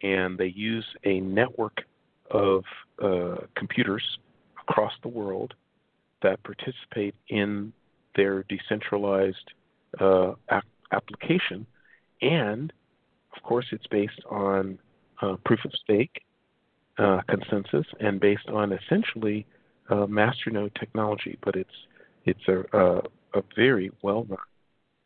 and 0.01 0.37
they 0.37 0.53
use 0.55 0.85
a 1.03 1.19
network 1.19 1.81
of 2.31 2.63
uh, 3.03 3.35
computers 3.55 4.03
across 4.61 4.93
the 5.03 5.09
world 5.09 5.53
that 6.23 6.41
participate 6.43 7.13
in 7.27 7.73
their 8.15 8.43
decentralized 8.43 9.51
uh, 9.99 10.31
ap- 10.49 10.63
application, 10.93 11.65
and 12.21 12.71
of 13.35 13.43
course, 13.43 13.65
it's 13.73 13.87
based 13.87 14.21
on 14.29 14.79
uh, 15.21 15.35
proof 15.43 15.59
of 15.65 15.71
stake 15.83 16.21
uh, 16.97 17.19
consensus 17.27 17.85
and 17.99 18.21
based 18.21 18.47
on 18.47 18.71
essentially 18.71 19.45
uh, 19.89 20.05
masternode 20.05 20.73
technology. 20.79 21.37
But 21.43 21.57
it's 21.57 21.69
it's 22.25 22.47
a 22.47 23.01
a, 23.35 23.41
very 23.55 23.91
well 24.01 24.25
run 24.29 24.37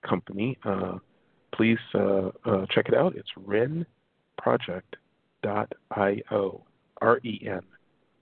company. 0.07 0.57
Uh, 0.63 0.99
please 1.53 1.77
uh, 1.93 2.29
uh, 2.45 2.65
check 2.71 2.87
it 2.87 2.95
out. 2.95 3.13
It's 3.15 3.29
renproject.io. 3.37 3.85
R 7.01 7.19
E 7.23 7.47
N. 7.47 7.61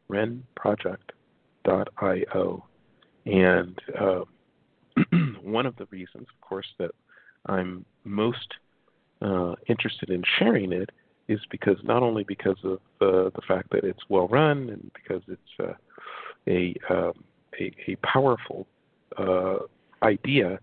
renproject.io. 0.10 2.66
And 3.26 3.82
one 5.42 5.66
of 5.66 5.76
the 5.78 5.88
reasons, 5.90 6.28
of 6.34 6.42
course, 6.42 6.68
that 6.80 6.92
I'm 7.48 7.86
most 8.04 8.54
uh, 9.22 9.56
interested 9.68 10.10
in 10.10 10.24
sharing 10.38 10.72
it 10.72 10.90
is 11.28 11.40
because 11.50 11.78
not 11.84 12.04
only 12.04 12.24
because 12.24 12.58
of 12.64 12.80
uh, 13.02 13.30
the 13.36 13.42
fact 13.48 13.72
that 13.72 13.84
it's 13.84 14.04
well 14.10 14.28
run 14.28 14.70
and 14.70 14.92
because 14.94 15.22
it's 15.28 15.42
uh, 15.60 15.74
a, 16.48 16.76
um, 16.90 17.14
a, 17.60 17.72
a 17.88 17.96
powerful 17.98 18.68
uh, 19.18 19.58
idea 20.04 20.60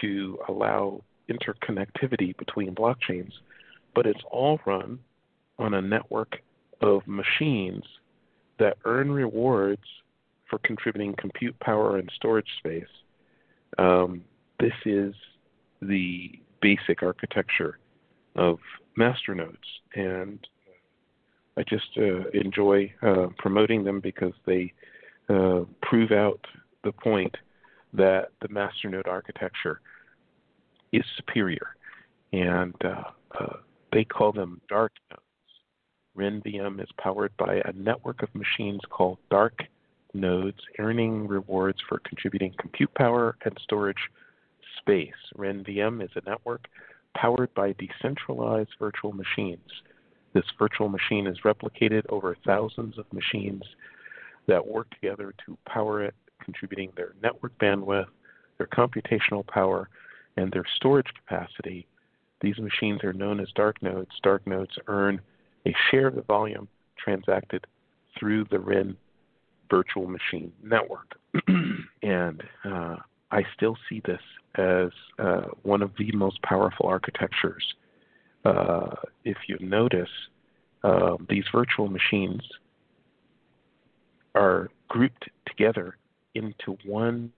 to 0.00 0.38
allow 0.48 1.02
interconnectivity 1.28 2.36
between 2.36 2.74
blockchains, 2.74 3.32
but 3.94 4.06
it's 4.06 4.22
all 4.30 4.60
run 4.66 4.98
on 5.58 5.74
a 5.74 5.82
network 5.82 6.40
of 6.80 7.06
machines 7.06 7.82
that 8.58 8.76
earn 8.84 9.10
rewards 9.10 9.82
for 10.48 10.58
contributing 10.60 11.14
compute 11.18 11.58
power 11.60 11.98
and 11.98 12.10
storage 12.14 12.48
space. 12.58 12.84
Um, 13.78 14.24
this 14.60 14.72
is 14.84 15.14
the 15.82 16.40
basic 16.60 17.02
architecture 17.02 17.78
of 18.36 18.58
masternodes, 18.98 19.56
and 19.94 20.38
I 21.56 21.62
just 21.68 21.88
uh, 21.96 22.28
enjoy 22.32 22.92
uh, 23.02 23.26
promoting 23.36 23.84
them 23.84 24.00
because 24.00 24.32
they 24.46 24.72
uh, 25.28 25.60
prove 25.82 26.12
out 26.12 26.40
the 26.84 26.92
point 26.92 27.36
that 27.92 28.28
the 28.40 28.48
masternode 28.48 29.08
architecture 29.08 29.80
is 30.92 31.04
superior, 31.16 31.76
and 32.32 32.74
uh, 32.84 33.02
uh, 33.38 33.56
they 33.92 34.04
call 34.04 34.32
them 34.32 34.60
dark 34.68 34.92
nodes. 35.10 35.22
RenVM 36.16 36.82
is 36.82 36.88
powered 36.98 37.36
by 37.36 37.62
a 37.64 37.72
network 37.72 38.22
of 38.22 38.34
machines 38.34 38.80
called 38.90 39.18
dark 39.30 39.62
nodes, 40.14 40.58
earning 40.78 41.28
rewards 41.28 41.78
for 41.88 42.00
contributing 42.00 42.54
compute 42.58 42.92
power 42.94 43.36
and 43.44 43.56
storage 43.62 43.96
space. 44.78 45.12
RenVM 45.36 46.02
is 46.02 46.10
a 46.16 46.28
network 46.28 46.66
powered 47.16 47.52
by 47.54 47.74
decentralized 47.78 48.70
virtual 48.78 49.12
machines. 49.12 49.68
This 50.34 50.44
virtual 50.58 50.88
machine 50.88 51.26
is 51.26 51.38
replicated 51.44 52.02
over 52.10 52.36
thousands 52.46 52.98
of 52.98 53.06
machines 53.12 53.62
that 54.46 54.66
work 54.66 54.88
together 54.90 55.34
to 55.46 55.58
power 55.66 56.02
it, 56.02 56.14
contributing 56.44 56.92
their 56.96 57.14
network 57.22 57.56
bandwidth, 57.58 58.06
their 58.58 58.66
computational 58.66 59.46
power, 59.46 59.88
and 60.36 60.52
their 60.52 60.64
storage 60.76 61.12
capacity. 61.14 61.86
These 62.40 62.58
machines 62.58 63.02
are 63.02 63.12
known 63.12 63.40
as 63.40 63.48
dark 63.54 63.82
nodes. 63.82 64.10
Dark 64.22 64.46
nodes 64.46 64.76
earn 64.86 65.20
a 65.66 65.74
share 65.90 66.06
of 66.06 66.14
the 66.14 66.22
volume 66.22 66.68
transacted 66.96 67.66
through 68.18 68.46
the 68.50 68.58
Ren 68.58 68.96
virtual 69.70 70.06
machine 70.06 70.52
network. 70.62 71.18
and 72.02 72.42
uh, 72.64 72.96
I 73.30 73.42
still 73.54 73.76
see 73.88 74.00
this 74.04 74.20
as 74.56 74.90
uh, 75.18 75.48
one 75.62 75.82
of 75.82 75.90
the 75.98 76.10
most 76.12 76.40
powerful 76.42 76.86
architectures. 76.86 77.64
Uh, 78.44 78.94
if 79.24 79.36
you 79.46 79.56
notice, 79.60 80.08
uh, 80.84 81.16
these 81.28 81.44
virtual 81.52 81.88
machines 81.88 82.42
are 84.34 84.70
grouped 84.88 85.28
together 85.46 85.96
into 86.38 86.78
one 86.84 87.32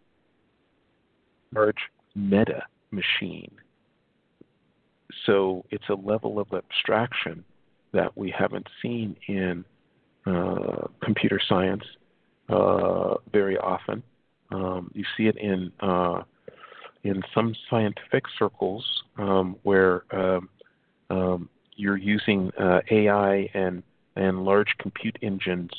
large 1.52 1.76
meta 2.14 2.62
machine. 2.90 3.50
So 5.26 5.64
it's 5.70 5.88
a 5.88 5.94
level 5.94 6.38
of 6.38 6.48
abstraction 6.52 7.44
that 7.92 8.16
we 8.16 8.32
haven't 8.36 8.66
seen 8.80 9.16
in 9.26 9.64
uh, 10.26 10.86
computer 11.02 11.40
science 11.48 11.82
uh, 12.48 13.14
very 13.32 13.56
often. 13.58 14.02
Um, 14.52 14.90
you 14.94 15.04
see 15.16 15.26
it 15.26 15.36
in 15.36 15.72
uh, 15.80 16.22
in 17.02 17.22
some 17.34 17.54
scientific 17.68 18.24
circles 18.38 18.84
um, 19.16 19.56
where 19.62 20.04
um, 20.12 20.48
um 21.08 21.48
you're 21.76 21.96
using 21.96 22.50
uh, 22.58 22.80
AI 22.90 23.48
and 23.54 23.82
and 24.16 24.44
large 24.44 24.68
compute 24.78 25.16
engines 25.22 25.70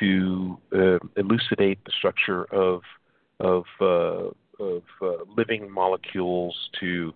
to 0.00 0.58
uh, 0.72 0.98
elucidate 1.16 1.78
the 1.84 1.92
structure 1.98 2.44
of 2.44 2.82
of 3.40 3.64
uh, 3.80 4.28
of 4.60 4.82
uh, 5.02 5.08
living 5.36 5.70
molecules 5.70 6.56
to 6.80 7.12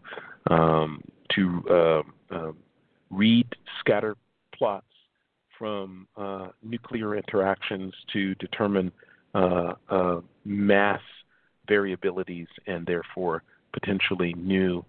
um, 0.50 1.02
to 1.34 2.02
um, 2.30 2.56
read 3.10 3.46
scatter 3.80 4.16
plots 4.54 4.84
from 5.58 6.06
uh, 6.16 6.48
nuclear 6.62 7.16
interactions 7.16 7.92
to 8.12 8.34
determine 8.36 8.92
uh, 9.34 9.74
mass 10.44 11.00
variabilities 11.68 12.46
and 12.66 12.86
therefore 12.86 13.42
potentially 13.72 14.34
new 14.34 14.84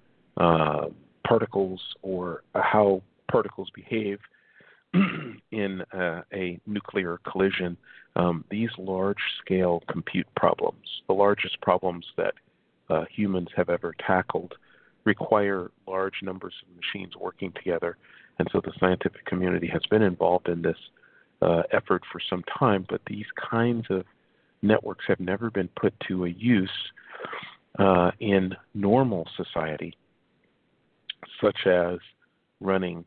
particles 1.28 1.82
or 2.02 2.44
how 2.56 3.02
particles 3.30 3.70
behave 3.76 4.20
in 5.52 5.82
uh, 5.94 6.22
a 6.34 6.60
nuclear 6.66 7.20
collision. 7.30 7.78
Um, 8.16 8.44
these 8.50 8.70
large 8.78 9.22
scale 9.44 9.84
compute 9.90 10.28
problems, 10.36 10.86
the 11.08 11.14
largest 11.14 11.62
problems 11.62 12.06
that 12.18 12.34
uh, 12.90 13.06
humans 13.16 13.50
have 13.56 13.70
ever 13.70 13.94
tackled, 14.06 14.56
require 15.06 15.72
large 15.88 16.16
numbers 16.24 16.54
of 16.64 16.76
machines 16.76 17.16
working 17.16 17.52
together. 17.54 17.98
And 18.40 18.48
so 18.52 18.62
the 18.62 18.74
scientific 18.80 19.26
community 19.26 19.68
has 19.68 19.82
been 19.90 20.02
involved 20.02 20.50
in 20.50 20.62
this 20.62 20.78
uh, 21.42 21.64
effort 21.72 22.04
for 22.12 22.20
some 22.30 22.44
time, 22.58 22.86
but 22.90 23.02
these 23.08 23.26
kinds 23.50 23.86
of 23.90 24.06
networks 24.62 25.06
have 25.08 25.20
never 25.20 25.50
been 25.50 25.70
put 25.80 25.94
to 26.08 26.26
a 26.26 26.30
use 26.30 26.70
uh, 27.78 28.12
in 28.20 28.56
normal 28.74 29.28
society, 29.38 29.96
such 31.42 31.66
as 31.66 32.00
running 32.60 33.06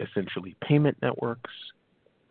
essentially 0.00 0.56
payment 0.62 0.96
networks 1.02 1.50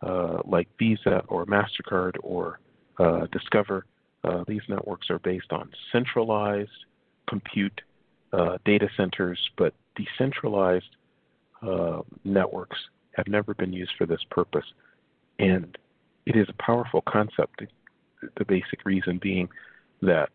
uh, 0.02 0.38
like 0.44 0.68
Visa 0.78 1.22
or 1.28 1.46
MasterCard 1.46 2.16
or 2.22 2.60
uh, 2.98 3.26
Discover. 3.32 3.86
Uh, 4.24 4.44
these 4.46 4.62
networks 4.68 5.08
are 5.10 5.18
based 5.18 5.50
on 5.52 5.70
centralized 5.92 6.70
compute 7.28 7.80
uh, 8.32 8.58
data 8.64 8.88
centers, 8.96 9.38
but 9.56 9.74
decentralized 9.96 10.96
uh, 11.62 12.00
networks 12.24 12.76
have 13.12 13.26
never 13.28 13.54
been 13.54 13.72
used 13.72 13.92
for 13.98 14.06
this 14.06 14.20
purpose. 14.30 14.64
And 15.38 15.76
it 16.26 16.36
is 16.36 16.46
a 16.48 16.62
powerful 16.62 17.02
concept, 17.02 17.62
the 18.38 18.44
basic 18.44 18.84
reason 18.84 19.18
being 19.22 19.48
that 20.02 20.28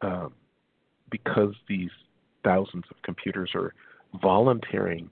um, 0.00 0.32
because 1.10 1.54
these 1.68 1.90
thousands 2.44 2.84
of 2.90 2.96
computers 3.02 3.50
are 3.54 3.74
volunteering 4.20 5.10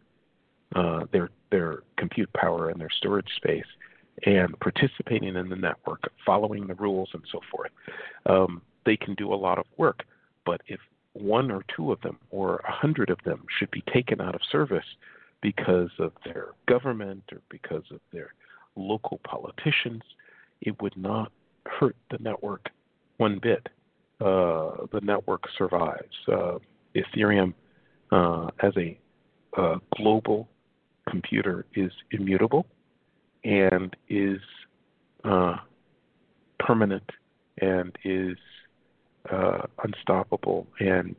uh, 0.74 1.04
their 1.12 1.30
their 1.50 1.82
compute 1.96 2.32
power 2.32 2.70
and 2.70 2.80
their 2.80 2.90
storage 2.96 3.28
space 3.36 3.66
and 4.24 4.58
participating 4.60 5.36
in 5.36 5.48
the 5.48 5.56
network, 5.56 6.00
following 6.24 6.66
the 6.66 6.74
rules 6.74 7.08
and 7.12 7.22
so 7.30 7.40
forth, 7.50 7.70
um, 8.26 8.62
they 8.84 8.96
can 8.96 9.14
do 9.14 9.32
a 9.32 9.34
lot 9.34 9.58
of 9.58 9.64
work. 9.76 10.04
But 10.44 10.60
if 10.66 10.80
one 11.14 11.50
or 11.50 11.64
two 11.74 11.92
of 11.92 12.00
them 12.02 12.18
or 12.30 12.56
a 12.56 12.72
hundred 12.72 13.10
of 13.10 13.18
them 13.24 13.44
should 13.58 13.70
be 13.70 13.82
taken 13.92 14.20
out 14.20 14.34
of 14.34 14.40
service 14.50 14.84
because 15.40 15.90
of 15.98 16.12
their 16.24 16.48
government 16.66 17.22
or 17.32 17.38
because 17.48 17.84
of 17.90 18.00
their 18.12 18.32
local 18.76 19.20
politicians, 19.24 20.02
it 20.60 20.80
would 20.80 20.96
not 20.96 21.32
hurt 21.66 21.96
the 22.10 22.18
network 22.20 22.68
one 23.18 23.38
bit. 23.42 23.68
Uh, 24.20 24.86
the 24.92 25.00
network 25.02 25.42
survives. 25.58 26.14
Uh, 26.28 26.58
Ethereum, 26.94 27.54
uh, 28.10 28.48
as 28.62 28.72
a 28.76 28.98
uh, 29.56 29.76
global 29.96 30.48
computer, 31.12 31.66
is 31.74 31.92
immutable 32.10 32.64
and 33.44 33.94
is 34.08 34.40
uh, 35.24 35.56
permanent 36.58 37.08
and 37.60 37.96
is 38.02 38.38
uh, 39.30 39.66
unstoppable 39.84 40.66
and 40.80 41.16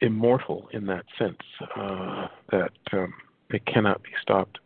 immortal 0.00 0.68
in 0.72 0.86
that 0.86 1.04
sense 1.18 1.38
that 2.50 2.72
um, 2.92 3.14
it 3.50 3.64
cannot 3.66 4.02
be 4.02 4.10
stopped 4.20 4.58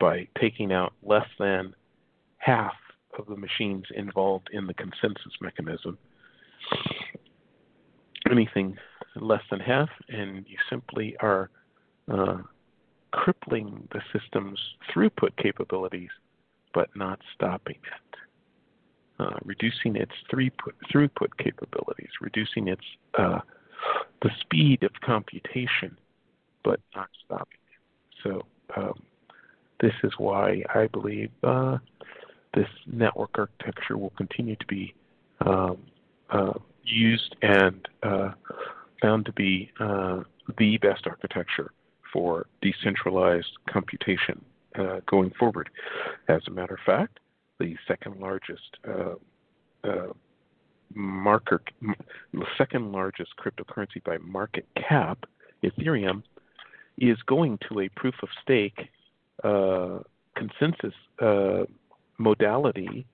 by 0.00 0.26
taking 0.40 0.72
out 0.72 0.92
less 1.02 1.28
than 1.38 1.72
half 2.38 2.74
of 3.18 3.26
the 3.26 3.36
machines 3.36 3.84
involved 3.94 4.48
in 4.52 4.66
the 4.66 4.74
consensus 4.74 5.32
mechanism. 5.40 5.96
Anything 8.30 8.76
less 9.14 9.42
than 9.50 9.60
half, 9.60 9.88
and 10.08 10.44
you 10.48 10.58
simply 10.68 11.16
are 11.20 11.48
uh, 12.10 12.38
crippling 13.12 13.88
the 13.92 14.00
system's 14.12 14.60
throughput 14.90 15.36
capabilities, 15.42 16.10
but 16.74 16.88
not 16.94 17.20
stopping 17.34 17.76
it. 17.76 18.18
Uh, 19.18 19.38
reducing 19.44 19.96
its 19.96 20.12
throughput, 20.30 20.74
throughput 20.92 21.28
capabilities, 21.38 22.10
reducing 22.20 22.68
its 22.68 22.84
uh, 23.18 23.40
the 24.22 24.30
speed 24.40 24.82
of 24.82 24.90
computation, 25.02 25.96
but 26.64 26.80
not 26.94 27.08
stopping 27.24 27.58
it. 27.72 28.22
So 28.22 28.46
um, 28.76 29.02
this 29.80 29.94
is 30.02 30.12
why 30.18 30.62
I 30.74 30.88
believe 30.88 31.30
uh, 31.42 31.78
this 32.54 32.68
network 32.86 33.30
architecture 33.38 33.96
will 33.96 34.12
continue 34.16 34.56
to 34.56 34.66
be 34.66 34.94
um, 35.44 35.78
uh, 36.30 36.54
used 36.84 37.36
and 37.42 37.88
uh, 38.02 38.32
found 39.00 39.26
to 39.26 39.32
be 39.32 39.70
uh, 39.80 40.22
the 40.58 40.76
best 40.78 41.06
architecture 41.06 41.70
for 42.12 42.46
decentralized 42.62 43.50
computation 43.68 44.44
uh, 44.78 45.00
going 45.06 45.30
forward. 45.38 45.70
As 46.28 46.42
a 46.46 46.50
matter 46.50 46.74
of 46.74 46.80
fact, 46.84 47.18
the 47.58 47.76
second 47.88 48.20
largest 48.20 48.76
uh, 48.86 49.14
uh, 49.84 50.12
marker, 50.94 51.62
the 52.32 52.46
second 52.58 52.92
largest 52.92 53.30
cryptocurrency 53.36 54.02
by 54.04 54.18
market 54.18 54.66
cap, 54.76 55.24
Ethereum, 55.62 56.22
is 56.98 57.18
going 57.26 57.58
to 57.68 57.80
a 57.80 57.88
proof 57.90 58.14
of 58.22 58.28
stake 58.42 58.90
consensus 60.34 60.94
modality 62.18 63.06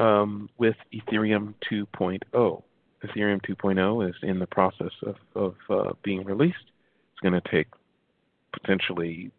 um, 0.00 0.48
with 0.58 0.76
Ethereum 0.92 1.54
2.0. 1.70 2.62
Ethereum 3.04 3.40
2.0 3.46 4.08
is 4.08 4.16
in 4.22 4.38
the 4.38 4.46
process 4.46 4.92
of, 5.06 5.16
of 5.34 5.54
uh, 5.68 5.92
being 6.02 6.24
released. 6.24 6.56
It's 7.12 7.20
going 7.22 7.40
to 7.40 7.50
take 7.50 7.68
potentially 8.52 9.30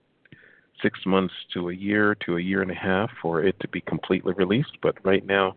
six 0.82 1.00
months 1.06 1.34
to 1.54 1.70
a 1.70 1.74
year 1.74 2.16
to 2.26 2.38
a 2.38 2.42
year 2.42 2.62
and 2.62 2.72
a 2.72 2.76
half 2.76 3.10
for 3.22 3.44
it 3.44 3.60
to 3.60 3.68
be 3.68 3.82
completely 3.82 4.34
released. 4.34 4.78
But 4.82 4.96
right 5.06 5.26
now, 5.26 5.56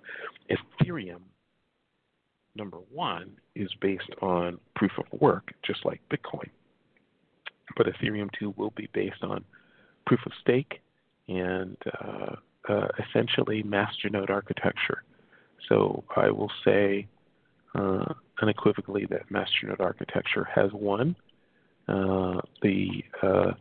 Ethereum 0.50 1.22
number 2.56 2.78
one 2.92 3.32
is 3.54 3.70
based 3.80 4.10
on 4.20 4.58
proof 4.76 4.92
of 4.98 5.20
work, 5.20 5.52
just 5.64 5.84
like 5.84 6.00
Bitcoin. 6.10 6.48
But 7.76 7.86
Ethereum 7.86 8.28
2 8.38 8.54
will 8.56 8.72
be 8.76 8.88
based 8.92 9.22
on 9.22 9.44
proof 10.06 10.20
of 10.26 10.32
stake 10.40 10.80
and 11.28 11.76
uh, 12.00 12.36
uh, 12.68 12.88
essentially 13.08 13.62
masternode 13.62 14.30
architecture. 14.30 15.02
So 15.68 16.04
I 16.14 16.30
will 16.30 16.50
say 16.64 17.06
uh, 17.74 18.12
unequivocally 18.42 19.06
that 19.10 19.28
masternode 19.30 19.80
architecture 19.80 20.46
has 20.54 20.70
won 20.72 21.16
the 21.86 23.02
uh, 23.22 23.52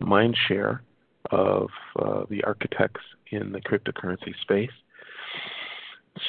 mind 0.00 0.36
share 0.48 0.82
of 1.30 1.68
uh, 1.98 2.24
the 2.28 2.42
architects 2.44 3.00
in 3.30 3.52
the 3.52 3.60
cryptocurrency 3.60 4.34
space. 4.42 4.70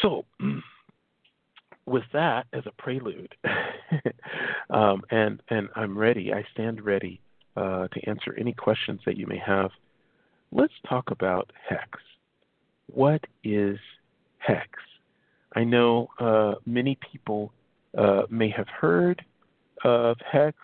So, 0.02 0.26
with 1.86 2.04
that 2.14 2.48
as 2.54 2.64
a 2.66 2.72
prelude, 2.82 3.36
um, 4.70 5.02
and 5.12 5.42
and 5.50 5.68
I'm 5.76 5.98
ready. 5.98 6.34
I 6.34 6.46
stand 6.54 6.84
ready 6.86 7.20
uh, 7.58 7.88
to 7.90 8.10
answer 8.10 8.34
any 8.38 8.54
questions 8.54 9.02
that 9.06 9.18
you 9.18 9.28
may 9.28 9.42
have. 9.46 9.72
Let's 10.52 10.74
talk 10.88 11.12
about 11.12 11.52
hex 11.68 12.00
what 12.88 13.24
is 13.44 13.78
hex? 14.38 14.70
I 15.56 15.64
know 15.64 16.10
uh, 16.20 16.56
many 16.66 16.98
people 17.12 17.54
uh, 17.98 18.24
may 18.30 18.50
have 18.50 18.68
heard 18.68 19.24
of 19.84 20.18
hex. 20.32 20.58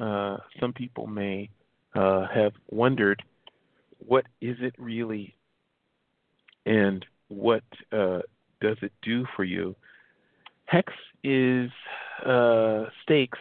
Uh, 0.00 0.36
some 0.60 0.72
people 0.72 1.06
may 1.06 1.50
uh, 1.94 2.26
have 2.32 2.52
wondered, 2.70 3.22
what 3.98 4.26
is 4.40 4.56
it 4.60 4.74
really, 4.78 5.34
and 6.66 7.04
what 7.28 7.64
uh, 7.92 8.20
does 8.60 8.76
it 8.82 8.92
do 9.02 9.26
for 9.34 9.44
you? 9.44 9.74
Hex 10.66 10.92
is 11.24 11.70
uh, 12.24 12.84
stakes 13.02 13.38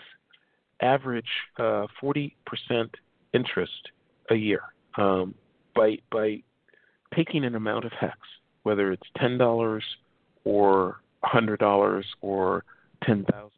average 0.81 1.25
40% 1.59 2.31
interest 3.33 3.89
a 4.29 4.35
year. 4.35 4.61
Um, 4.97 5.35
by 5.75 5.97
by 6.11 6.41
taking 7.15 7.45
an 7.45 7.55
amount 7.55 7.85
of 7.85 7.91
hex, 7.99 8.17
whether 8.63 8.91
it's 8.91 9.07
ten 9.17 9.37
dollars 9.37 9.83
or 10.43 11.01
hundred 11.23 11.59
dollars 11.59 12.05
or 12.21 12.63
ten 13.03 13.23
thousand 13.25 13.56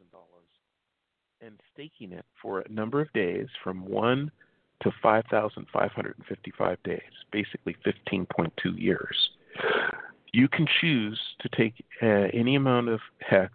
staking 1.80 2.12
it 2.12 2.24
for 2.42 2.60
a 2.60 2.70
number 2.70 3.00
of 3.00 3.12
days 3.12 3.46
from 3.64 3.88
one 3.88 4.30
to 4.82 4.90
five 5.02 5.24
thousand 5.30 5.66
five 5.72 5.90
hundred 5.92 6.14
and 6.18 6.26
fifty-five 6.26 6.78
days, 6.84 7.00
basically 7.32 7.74
fifteen 7.84 8.26
point 8.26 8.52
two 8.62 8.72
years. 8.72 9.16
You 10.32 10.48
can 10.48 10.66
choose 10.80 11.18
to 11.40 11.48
take 11.56 11.74
uh, 12.02 12.28
any 12.34 12.56
amount 12.56 12.88
of 12.88 13.00
hex 13.20 13.52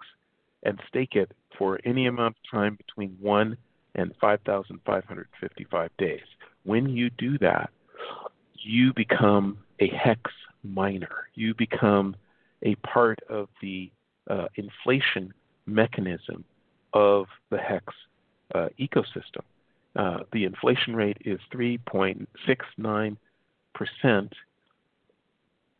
and 0.63 0.79
stake 0.89 1.15
it 1.15 1.31
for 1.57 1.79
any 1.85 2.07
amount 2.07 2.35
of 2.35 2.59
time 2.59 2.75
between 2.75 3.15
one 3.21 3.55
and 3.93 4.11
5,555 4.19 5.89
days. 5.97 6.19
When 6.63 6.89
you 6.89 7.09
do 7.11 7.37
that, 7.37 7.69
you 8.55 8.91
become 8.93 9.59
a 9.79 9.87
hex 9.87 10.19
miner. 10.63 11.29
You 11.33 11.53
become 11.53 12.17
a 12.63 12.75
part 12.75 13.19
of 13.29 13.47
the 13.61 13.89
uh, 14.29 14.47
inflation 14.55 15.33
mechanism 15.65 16.43
of 16.93 17.27
the 17.51 17.57
hex 17.57 17.85
uh, 18.53 18.67
ecosystem. 18.79 19.41
Uh, 19.95 20.19
the 20.33 20.43
inflation 20.43 20.95
rate 20.95 21.17
is 21.23 21.39
3.69% 21.53 23.17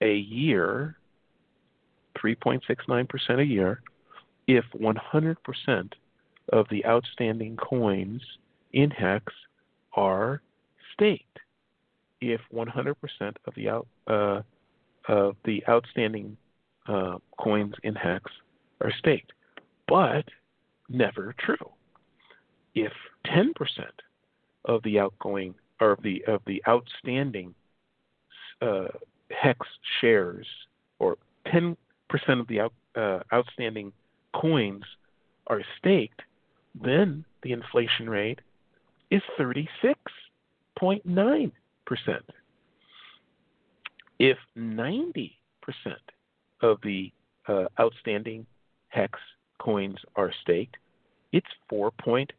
a 0.02 0.16
year, 0.16 0.98
3.69% 2.18 3.40
a 3.40 3.46
year, 3.46 3.82
if 4.48 4.66
100% 4.74 5.94
of 6.54 6.68
the 6.70 6.86
outstanding 6.86 7.58
coins 7.58 8.22
in 8.74 8.90
hex 8.92 9.34
are 9.94 10.42
staked 10.94 11.36
if 12.22 12.42
100% 12.54 12.96
of 13.46 13.56
the 13.56 13.70
out 13.70 13.88
uh, 14.08 14.42
of 15.08 15.36
the 15.46 15.64
outstanding 15.70 16.36
uh, 16.88 17.18
coins 17.40 17.76
in 17.84 17.96
hex 17.96 18.32
are 18.82 18.92
staked, 19.00 19.32
but 19.88 20.26
never 20.90 21.36
true. 21.38 21.70
If 22.76 22.92
10% 23.28 23.54
of 24.66 24.84
the 24.84 25.00
outgoing 25.00 25.56
or 25.80 25.92
of 25.92 26.04
the 26.04 26.24
of 26.28 26.42
the 26.46 26.62
outstanding 26.68 27.56
uh, 28.62 28.88
hex 29.32 29.66
shares, 30.00 30.46
or 31.00 31.18
10% 31.48 31.76
of 32.28 32.48
the 32.48 32.60
out, 32.62 32.74
uh, 32.96 33.20
outstanding 33.34 33.92
coins 34.34 34.84
are 35.48 35.62
staked, 35.78 36.22
then 36.82 37.26
the 37.44 37.52
inflation 37.52 38.10
rate 38.10 38.40
is 39.12 39.22
36.9%. 39.40 41.52
If 44.18 44.38
90% 44.58 45.32
of 46.62 46.80
the 46.82 47.12
uh, 47.48 47.66
outstanding 47.80 48.48
hex 48.90 49.20
coins 49.60 50.00
are 50.16 50.34
staked, 50.42 50.78
it's 51.32 51.46
4.1% 51.72 52.30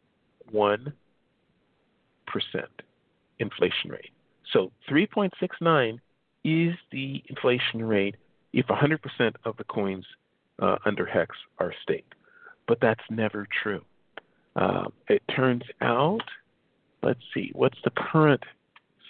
inflation 3.39 3.91
rate. 3.91 4.11
So 4.51 4.71
3.69 4.89 5.99
is 6.43 6.75
the 6.91 7.23
inflation 7.27 7.83
rate 7.83 8.15
if 8.53 8.65
100% 8.67 8.99
of 9.45 9.57
the 9.57 9.63
coins 9.65 10.05
uh, 10.59 10.77
under 10.85 11.05
hex 11.05 11.35
are 11.59 11.73
staked. 11.83 12.13
But 12.67 12.79
that's 12.81 13.03
never 13.09 13.47
true. 13.63 13.83
Uh, 14.55 14.85
it 15.07 15.21
turns 15.33 15.63
out, 15.81 16.23
let's 17.03 17.19
see, 17.33 17.51
what's 17.53 17.77
the 17.83 17.91
current 17.91 18.43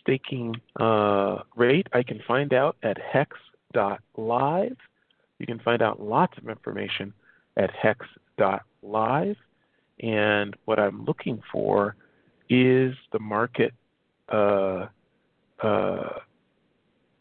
staking 0.02 0.56
uh, 0.80 1.40
rate? 1.56 1.88
I 1.94 2.04
can 2.04 2.22
find 2.28 2.54
out 2.54 2.76
at 2.84 2.98
hex.live. 2.98 4.78
You 5.40 5.46
can 5.46 5.60
find 5.60 5.82
out 5.82 6.02
lots 6.02 6.38
of 6.38 6.50
information 6.50 7.14
at 7.56 7.72
hex.live. 7.72 9.38
And 10.02 10.56
what 10.66 10.80
I'm 10.80 11.06
looking 11.06 11.42
for 11.52 11.96
is 12.50 12.94
the 13.12 13.20
market 13.20 13.74
uh, 14.30 14.88
uh, 15.62 16.20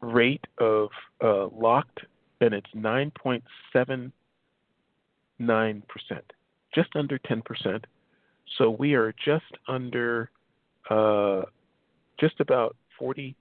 rate 0.01 0.47
of 0.59 0.91
uh, 1.23 1.47
locked, 1.49 2.01
and 2.41 2.55
it's 2.55 2.71
9.79%, 2.77 4.12
just 6.75 6.91
under 6.95 7.19
10%. 7.19 7.85
So 8.59 8.71
we 8.71 8.95
are 8.95 9.15
just 9.25 9.45
under, 9.67 10.31
uh, 10.91 11.43
just 12.21 12.41
about 12.41 12.77
40 12.99 13.35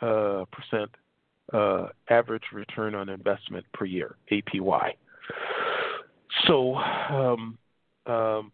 uh, 0.00 0.44
percent 0.52 0.90
uh, 1.52 1.88
average 2.10 2.42
return 2.52 2.94
on 2.94 3.08
investment 3.08 3.64
per 3.72 3.84
year, 3.84 4.16
APY. 4.30 4.92
So 6.46 6.74
um, 6.76 7.56
um, 8.06 8.52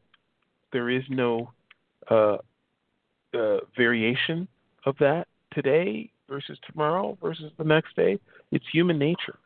there 0.72 0.90
is 0.90 1.04
no 1.08 1.50
uh, 2.10 2.38
uh, 3.34 3.58
variation 3.76 4.48
of 4.86 4.96
that 4.98 5.28
today 5.52 6.10
versus 6.28 6.58
tomorrow 6.70 7.16
versus 7.20 7.52
the 7.58 7.64
next 7.64 7.94
day. 7.96 8.18
It's 8.50 8.64
human 8.72 8.98
nature. 8.98 9.38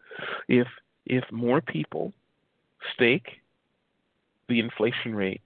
If 0.48 0.66
if 1.04 1.24
more 1.30 1.60
people 1.60 2.12
stake, 2.94 3.40
the 4.48 4.60
inflation 4.60 5.14
rate. 5.14 5.42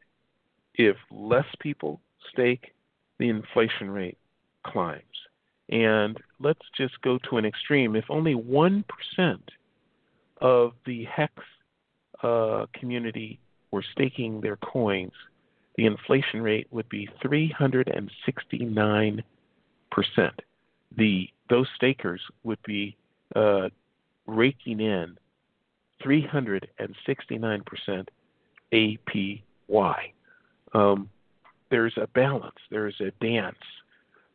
If 0.75 0.97
less 1.11 1.47
people 1.59 2.01
stake, 2.33 2.73
the 3.19 3.29
inflation 3.29 3.91
rate 3.91 4.19
climbs. 4.65 5.03
And 5.69 6.19
let's 6.41 6.65
just 6.77 7.01
go 7.03 7.19
to 7.31 7.37
an 7.37 7.45
extreme. 7.45 7.95
If 7.95 8.05
only 8.09 8.35
1% 8.35 8.85
of 10.41 10.73
the 10.87 11.05
HEX 11.05 11.33
uh, 12.23 12.67
community 12.73 13.39
were 13.71 13.85
staking 13.93 14.41
their 14.41 14.57
coins, 14.57 15.13
the 15.81 15.87
inflation 15.87 16.43
rate 16.43 16.67
would 16.71 16.89
be 16.91 17.09
369%. 17.25 19.23
The, 20.99 21.29
those 21.49 21.67
stakers 21.75 22.21
would 22.43 22.59
be 22.67 22.99
uh, 23.35 23.71
raking 24.27 24.81
in 24.81 25.17
369% 26.05 28.09
APY. 28.75 29.97
Um, 30.75 31.09
there's 31.71 31.95
a 31.97 32.07
balance, 32.09 32.59
there's 32.71 33.01
a 33.01 33.11
dance 33.25 33.57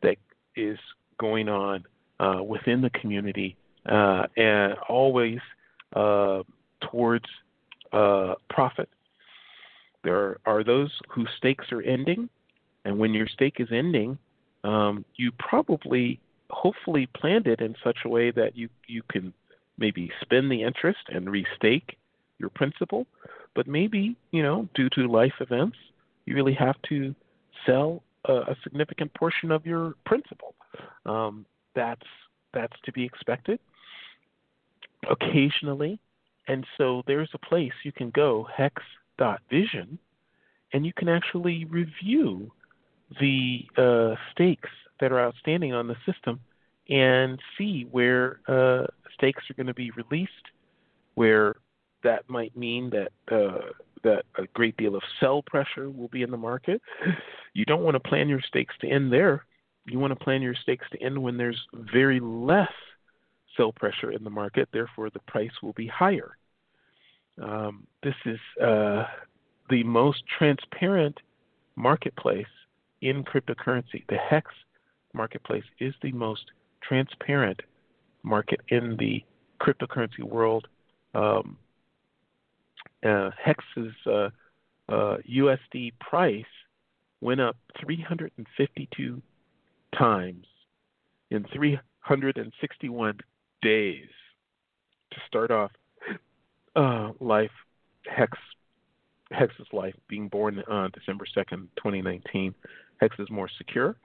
that 0.02 0.16
is 0.56 0.80
going 1.20 1.48
on 1.48 1.84
uh, 2.18 2.42
within 2.42 2.80
the 2.80 2.90
community 2.90 3.56
uh, 3.88 4.26
and 4.36 4.74
always 4.88 5.38
uh, 5.94 6.42
towards 6.90 7.26
uh, 7.92 8.34
profit. 8.50 8.88
There 10.06 10.38
are 10.46 10.62
those 10.62 10.92
whose 11.08 11.28
stakes 11.36 11.72
are 11.72 11.82
ending, 11.82 12.28
and 12.84 12.96
when 12.96 13.12
your 13.12 13.26
stake 13.26 13.56
is 13.58 13.66
ending, 13.72 14.16
um, 14.62 15.04
you 15.16 15.32
probably, 15.32 16.20
hopefully, 16.48 17.08
planned 17.12 17.48
it 17.48 17.60
in 17.60 17.74
such 17.82 17.98
a 18.04 18.08
way 18.08 18.30
that 18.30 18.56
you 18.56 18.68
you 18.86 19.02
can 19.10 19.34
maybe 19.78 20.12
spend 20.20 20.48
the 20.48 20.62
interest 20.62 21.00
and 21.08 21.26
restake 21.26 21.96
your 22.38 22.50
principal, 22.50 23.04
but 23.56 23.66
maybe 23.66 24.14
you 24.30 24.44
know 24.44 24.68
due 24.76 24.88
to 24.90 25.08
life 25.08 25.34
events, 25.40 25.76
you 26.24 26.36
really 26.36 26.54
have 26.54 26.76
to 26.88 27.12
sell 27.66 28.00
a, 28.26 28.32
a 28.32 28.56
significant 28.62 29.12
portion 29.14 29.50
of 29.50 29.66
your 29.66 29.94
principal. 30.04 30.54
Um, 31.04 31.44
that's 31.74 32.06
that's 32.54 32.76
to 32.84 32.92
be 32.92 33.04
expected 33.04 33.58
occasionally, 35.10 35.98
and 36.46 36.64
so 36.78 37.02
there's 37.08 37.30
a 37.34 37.38
place 37.38 37.72
you 37.82 37.90
can 37.90 38.10
go 38.10 38.46
hex.vision, 39.18 39.98
and 40.72 40.86
you 40.86 40.92
can 40.92 41.08
actually 41.08 41.64
review 41.66 42.50
the 43.20 43.66
uh, 43.76 44.14
stakes 44.32 44.70
that 45.00 45.12
are 45.12 45.20
outstanding 45.20 45.72
on 45.72 45.86
the 45.86 45.96
system 46.10 46.40
and 46.88 47.40
see 47.58 47.86
where 47.90 48.40
uh, 48.48 48.86
stakes 49.14 49.44
are 49.50 49.54
going 49.54 49.66
to 49.66 49.74
be 49.74 49.90
released, 49.92 50.32
where 51.14 51.56
that 52.02 52.28
might 52.28 52.56
mean 52.56 52.90
that 52.90 53.12
uh, 53.34 53.70
that 54.04 54.24
a 54.36 54.46
great 54.54 54.76
deal 54.76 54.94
of 54.94 55.02
sell 55.18 55.42
pressure 55.42 55.90
will 55.90 56.08
be 56.08 56.22
in 56.22 56.30
the 56.30 56.36
market. 56.36 56.80
You 57.54 57.64
don't 57.64 57.82
want 57.82 57.94
to 57.94 58.08
plan 58.08 58.28
your 58.28 58.42
stakes 58.46 58.74
to 58.82 58.88
end 58.88 59.12
there. 59.12 59.44
You 59.86 59.98
want 59.98 60.12
to 60.12 60.24
plan 60.24 60.42
your 60.42 60.54
stakes 60.54 60.86
to 60.92 61.02
end 61.02 61.20
when 61.20 61.36
there's 61.36 61.60
very 61.72 62.20
less 62.20 62.68
sell 63.56 63.72
pressure 63.72 64.12
in 64.12 64.22
the 64.24 64.30
market. 64.30 64.68
Therefore, 64.72 65.10
the 65.10 65.20
price 65.20 65.50
will 65.62 65.72
be 65.72 65.86
higher. 65.86 66.36
Um, 67.42 67.86
this 68.02 68.14
is 68.24 68.38
uh, 68.62 69.04
the 69.68 69.82
most 69.84 70.22
transparent 70.38 71.18
marketplace 71.76 72.46
in 73.02 73.24
cryptocurrency. 73.24 74.04
The 74.08 74.16
Hex 74.16 74.50
marketplace 75.12 75.64
is 75.78 75.94
the 76.02 76.12
most 76.12 76.44
transparent 76.82 77.60
market 78.22 78.60
in 78.68 78.96
the 78.98 79.22
cryptocurrency 79.60 80.22
world. 80.22 80.68
Um, 81.14 81.58
uh, 83.04 83.30
Hex's 83.42 83.94
uh, 84.06 84.30
uh, 84.88 85.18
USD 85.28 85.92
price 86.00 86.44
went 87.20 87.40
up 87.40 87.56
352 87.80 89.22
times 89.96 90.46
in 91.30 91.44
361 91.52 93.18
days 93.62 94.08
to 95.10 95.16
start 95.26 95.50
off 95.50 95.70
uh, 96.76 97.12
life 97.20 97.50
Hex 98.06 98.38
Hex's 99.32 99.66
life 99.72 99.94
being 100.08 100.28
born 100.28 100.62
on 100.68 100.92
December 100.92 101.24
2nd, 101.36 101.66
2019. 101.76 102.54
Hex 103.00 103.16
is 103.18 103.28
more 103.28 103.48
secure, 103.58 103.96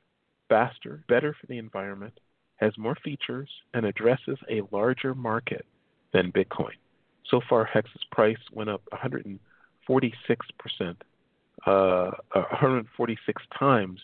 faster, 0.49 1.03
better 1.07 1.36
for 1.39 1.45
the 1.45 1.60
environment, 1.60 2.19
has 2.55 2.75
more 2.77 2.95
features, 3.03 3.49
and 3.75 3.86
addresses 3.86 4.39
a 4.49 4.62
larger 4.71 5.13
market 5.13 5.65
than 6.12 6.31
Bitcoin. 6.31 6.73
So 7.29 7.39
far, 7.47 7.65
Hex's 7.65 8.03
price 8.12 8.39
went 8.51 8.69
up 8.69 8.81
146 8.89 10.47
percent, 10.57 11.03
uh, 11.67 12.12
146 12.34 13.43
times 13.57 13.99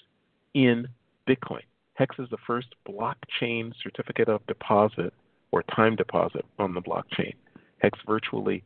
in 0.54 0.88
Bitcoin. 1.28 1.64
Hex 1.96 2.16
is 2.20 2.30
the 2.30 2.38
first 2.46 2.68
blockchain 2.88 3.74
certificate 3.82 4.30
of 4.30 4.46
deposit 4.46 5.14
or 5.52 5.64
time 5.64 5.96
deposit 5.96 6.46
on 6.60 6.76
the 6.76 6.82
blockchain. 6.82 7.34
Hex 7.80 7.98
virtually 8.06 8.64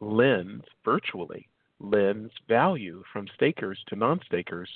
lends 0.00 0.64
virtually 0.84 1.48
lends 1.80 2.32
value 2.48 3.02
from 3.12 3.26
stakers 3.34 3.78
to 3.88 3.96
non-stakers 3.96 4.68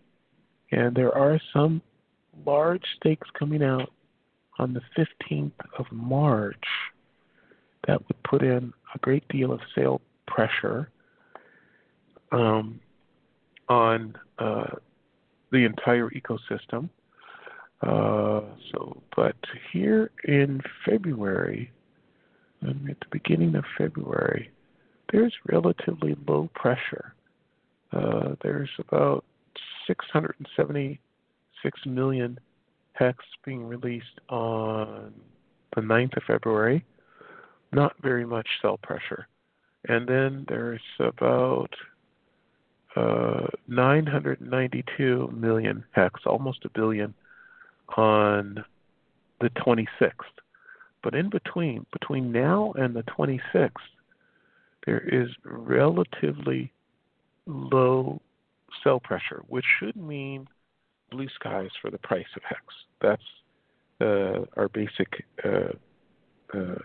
And 0.75 0.93
there 0.93 1.17
are 1.17 1.39
some 1.53 1.81
large 2.45 2.83
stakes 2.97 3.29
coming 3.39 3.63
out 3.63 3.93
on 4.59 4.73
the 4.73 4.81
15th 4.97 5.53
of 5.79 5.85
March 5.89 6.65
that 7.88 8.05
would 8.05 8.21
put 8.23 8.41
in 8.41 8.73
a 8.93 8.99
great 8.99 9.25
deal 9.29 9.53
of 9.53 9.61
sale 9.73 10.01
pressure 10.27 10.89
um, 12.33 12.81
on 13.69 14.17
uh, 14.38 14.71
the 15.53 15.63
entire 15.63 16.09
ecosystem. 16.09 16.89
Uh, 17.81 18.41
so, 18.73 19.01
but 19.15 19.38
here 19.71 20.11
in 20.25 20.61
February, 20.85 21.71
at 22.67 22.99
the 22.99 23.07
beginning 23.11 23.55
of 23.55 23.63
February, 23.77 24.51
there's 25.13 25.33
relatively 25.49 26.17
low 26.27 26.49
pressure. 26.53 27.15
Uh, 27.93 28.35
there's 28.43 28.69
about 28.79 29.23
676 29.87 31.85
million 31.85 32.39
hex 32.93 33.23
being 33.43 33.65
released 33.65 34.19
on 34.29 35.13
the 35.75 35.81
9th 35.81 36.17
of 36.17 36.23
February. 36.23 36.83
Not 37.71 37.95
very 38.01 38.25
much 38.25 38.47
sell 38.61 38.77
pressure. 38.77 39.27
And 39.87 40.07
then 40.07 40.45
there's 40.47 40.81
about 40.99 41.69
uh, 42.95 43.47
992 43.67 45.33
million 45.35 45.83
hex, 45.91 46.21
almost 46.25 46.65
a 46.65 46.69
billion, 46.69 47.13
on 47.97 48.63
the 49.41 49.49
26th. 49.49 50.11
But 51.03 51.13
in 51.13 51.29
between, 51.29 51.85
between 51.91 52.31
now 52.31 52.73
and 52.77 52.95
the 52.95 53.03
26th, 53.03 53.71
there 54.85 54.99
is 54.99 55.29
relatively 55.43 56.71
low 57.45 58.21
sell 58.83 58.99
pressure, 58.99 59.41
which 59.47 59.65
should 59.79 59.95
mean 59.95 60.47
blue 61.11 61.27
skies 61.35 61.69
for 61.81 61.91
the 61.91 61.97
price 61.97 62.25
of 62.35 62.41
hex. 62.43 62.61
That's 63.01 63.21
uh, 64.01 64.45
our 64.57 64.69
basic 64.69 65.25
uh, 65.43 65.73
uh, 66.53 66.75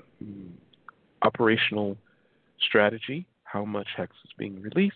operational 1.22 1.96
strategy. 2.60 3.26
How 3.44 3.64
much 3.64 3.88
hex 3.96 4.12
is 4.24 4.30
being 4.38 4.60
released, 4.62 4.94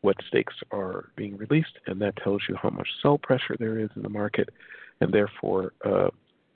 what 0.00 0.16
stakes 0.28 0.54
are 0.72 1.10
being 1.16 1.36
released, 1.36 1.78
and 1.86 2.00
that 2.00 2.16
tells 2.16 2.42
you 2.48 2.56
how 2.60 2.70
much 2.70 2.88
sell 3.02 3.18
pressure 3.18 3.56
there 3.58 3.78
is 3.78 3.90
in 3.96 4.02
the 4.02 4.08
market, 4.08 4.48
and 5.00 5.12
therefore 5.12 5.72
uh, 5.84 6.08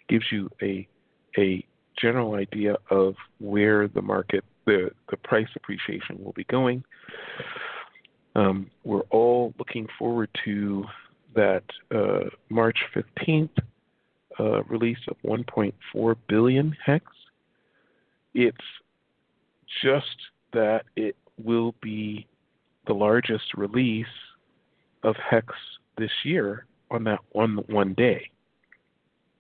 gives 0.09 0.25
you 0.33 0.51
a 0.63 0.89
a 1.37 1.65
general 2.01 2.35
idea 2.35 2.77
of 2.91 3.15
where 3.41 3.89
the 3.89 4.01
market, 4.01 4.45
the 4.65 4.91
the 5.11 5.17
price 5.19 5.49
appreciation 5.55 6.23
will 6.25 6.33
be 6.33 6.45
going. 6.45 6.83
Um, 8.35 8.71
we're 8.85 9.07
all 9.11 9.53
looking 9.59 9.87
forward 9.99 10.31
to 10.45 10.85
that 11.35 11.65
uh, 11.95 12.31
March 12.49 12.79
15th 12.95 13.51
uh, 14.39 14.63
release 14.65 14.99
of 15.09 15.17
1.4 15.25 16.17
billion 16.29 16.77
hex. 16.85 17.05
It's 18.35 18.57
just 19.83 20.17
that 20.53 20.85
it 20.97 21.17
will 21.43 21.75
be 21.83 22.27
the 22.87 22.95
largest 22.95 23.55
release 23.55 24.07
of 25.03 25.15
Hex 25.17 25.47
this 25.97 26.11
year 26.25 26.67
on 26.91 27.05
that 27.05 27.21
one 27.33 27.59
one 27.69 27.95
day. 27.95 28.31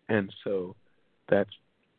And 0.09 0.33
so 0.45 0.75
that's 1.29 1.51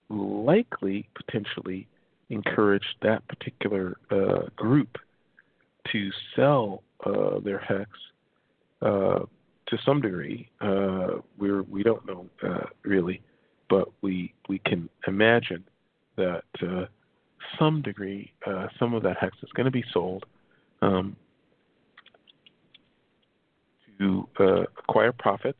likely 0.09 1.09
potentially 1.15 1.87
encouraged 2.29 2.95
that 3.01 3.27
particular 3.27 3.97
uh, 4.11 4.49
group 4.55 4.97
to 5.91 6.09
sell 6.35 6.83
uh, 7.05 7.39
their 7.39 7.59
hex 7.59 7.89
uh, 8.81 9.19
to 9.67 9.77
some 9.85 10.01
degree. 10.01 10.49
Uh, 10.61 11.19
we're 11.37 11.63
we 11.63 11.83
don't 11.83 12.05
know 12.05 12.25
uh, 12.43 12.65
really, 12.83 13.21
but 13.69 13.89
we 14.01 14.33
we 14.47 14.59
can 14.59 14.89
imagine 15.07 15.63
that 16.15 16.43
uh, 16.61 16.85
some 17.57 17.81
degree 17.81 18.31
some 18.77 18.93
of 18.93 19.03
that 19.03 19.17
hex 19.17 19.35
is 19.41 19.49
going 19.53 19.65
to 19.65 19.71
be 19.71 19.83
sold. 19.93 20.25
Um, 20.81 21.15
to 23.99 24.27
uh, 24.39 24.61
acquire 24.77 25.11
profits 25.11 25.59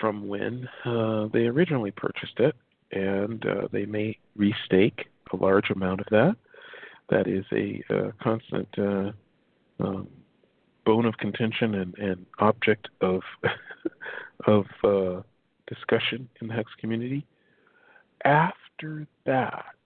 from 0.00 0.28
when 0.28 0.68
uh, 0.84 1.28
they 1.32 1.46
originally 1.46 1.90
purchased 1.90 2.38
it, 2.38 2.54
and 2.92 3.44
uh, 3.46 3.68
they 3.72 3.86
may 3.86 4.16
restake 4.38 5.06
a 5.32 5.36
large 5.36 5.70
amount 5.70 6.00
of 6.00 6.06
that. 6.10 6.36
That 7.08 7.26
is 7.28 7.44
a 7.52 7.82
uh, 7.90 8.10
constant 8.22 8.68
uh, 8.78 9.12
um, 9.80 10.08
bone 10.84 11.04
of 11.04 11.16
contention 11.18 11.74
and, 11.74 11.94
and 11.98 12.26
object 12.38 12.88
of 13.00 13.20
of 14.46 14.64
uh, 14.84 15.22
discussion 15.66 16.28
in 16.40 16.48
the 16.48 16.54
hex 16.54 16.70
community. 16.80 17.26
After 18.24 19.06
that, 19.24 19.76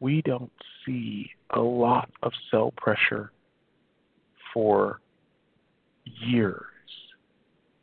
we 0.00 0.22
don't 0.22 0.52
see 0.84 1.30
a 1.50 1.60
lot 1.60 2.10
of 2.22 2.32
sell 2.50 2.72
pressure 2.76 3.32
for 4.52 5.00
years. 6.04 6.62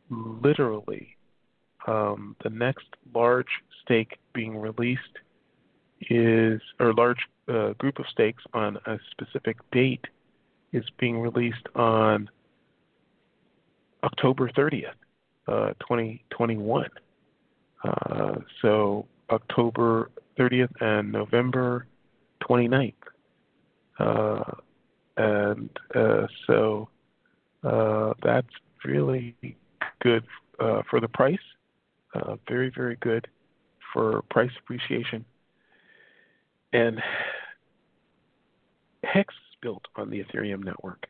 Literally, 0.10 1.15
um, 1.88 2.36
the 2.43 2.50
next 2.50 2.88
large 3.13 3.48
stake 3.84 4.17
being 4.34 4.58
released 4.58 5.02
is, 6.10 6.62
or 6.80 6.93
large 6.93 7.28
uh, 7.47 7.73
group 7.73 7.99
of 7.99 8.05
stakes 8.12 8.43
on 8.53 8.77
a 8.86 8.97
specific 9.12 9.58
date 9.71 10.05
is 10.71 10.84
being 10.99 11.19
released 11.19 11.67
on 11.75 12.29
October 14.03 14.49
30th, 14.49 14.89
uh, 15.47 15.73
2021. 15.79 16.89
Uh, 17.84 18.36
so 18.62 19.05
October 19.29 20.12
30th 20.38 20.70
and 20.82 21.11
November 21.11 21.88
29th. 22.47 22.93
Uh, 23.99 24.43
and 25.17 25.70
uh, 25.95 26.28
so 26.45 26.89
uh, 27.63 28.13
that's 28.22 28.47
really 28.84 29.36
good 30.01 30.24
uh, 30.59 30.82
for 30.89 30.99
the 30.99 31.07
price. 31.07 31.38
Very, 32.47 32.72
very 32.74 32.95
good 33.01 33.28
for 33.91 34.22
price 34.30 34.51
appreciation. 34.59 35.26
And 36.72 37.01
Hex 39.16 39.34
is 39.34 39.55
built 39.61 39.86
on 39.95 40.09
the 40.09 40.22
Ethereum 40.22 40.61
network. 40.61 41.05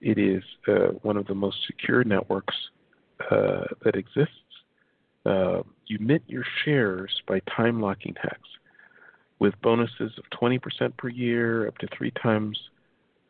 It 0.00 0.18
is 0.18 0.42
uh, 0.66 0.88
one 1.02 1.16
of 1.16 1.28
the 1.28 1.34
most 1.34 1.58
secure 1.64 2.02
networks 2.02 2.56
uh, 3.30 3.66
that 3.84 3.94
exists. 3.94 4.32
Uh, 5.24 5.62
you 5.86 5.98
mint 6.00 6.24
your 6.26 6.44
shares 6.64 7.22
by 7.28 7.40
time 7.56 7.80
locking 7.80 8.16
Hex 8.20 8.40
with 9.38 9.54
bonuses 9.62 10.10
of 10.18 10.24
20% 10.36 10.96
per 10.96 11.08
year, 11.08 11.68
up 11.68 11.78
to 11.78 11.86
three 11.96 12.10
times, 12.20 12.58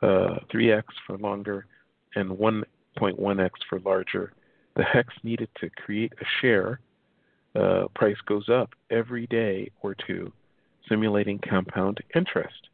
3x 0.02 0.84
for 1.06 1.18
longer 1.18 1.66
and 2.14 2.30
1.1x 2.30 3.50
for 3.68 3.80
larger. 3.80 4.32
The 4.76 4.82
hex 4.82 5.12
needed 5.24 5.50
to 5.60 5.68
create 5.68 6.12
a 6.20 6.24
share 6.40 6.80
uh, 7.54 7.88
price 7.94 8.16
goes 8.26 8.48
up 8.48 8.70
every 8.90 9.26
day 9.26 9.70
or 9.82 9.94
two, 9.94 10.32
simulating 10.88 11.38
compound 11.38 11.98
interest. 12.14 12.68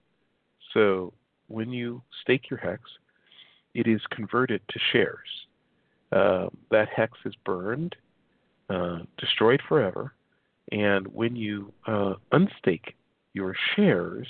So 0.75 1.13
when 1.49 1.73
you 1.73 2.03
stake 2.23 2.51
your 2.51 2.59
hex, 2.59 2.83
it 3.75 3.87
is 3.87 4.01
converted 4.11 4.61
to 4.69 4.79
shares. 4.93 5.29
Uh, 6.13 6.49
that 6.71 6.89
hex 6.95 7.19
is 7.25 7.35
burned, 7.45 7.97
uh, 8.69 8.99
destroyed 9.19 9.61
forever, 9.69 10.13
and 10.71 11.07
when 11.09 11.35
you 11.35 11.73
uh, 11.87 12.15
unstake 12.33 12.95
your 13.33 13.55
shares, 13.75 14.27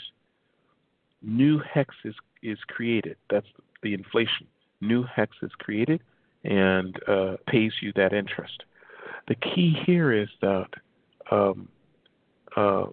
new 1.23 1.59
hex 1.59 1.95
is, 2.05 2.15
is 2.43 2.59
created. 2.69 3.17
That's 3.31 3.47
the 3.83 3.95
inflation. 3.95 4.47
New 4.81 5.05
hex 5.05 5.37
is 5.43 5.51
created 5.59 6.01
and 6.45 6.97
uh, 7.09 7.37
pays 7.47 7.73
you 7.81 7.93
that 7.95 8.13
interest. 8.13 8.65
The 9.29 9.37
key 9.37 9.77
here 9.87 10.13
is 10.13 10.29
that 10.41 10.69
um, 11.31 11.69
uh, 12.57 12.87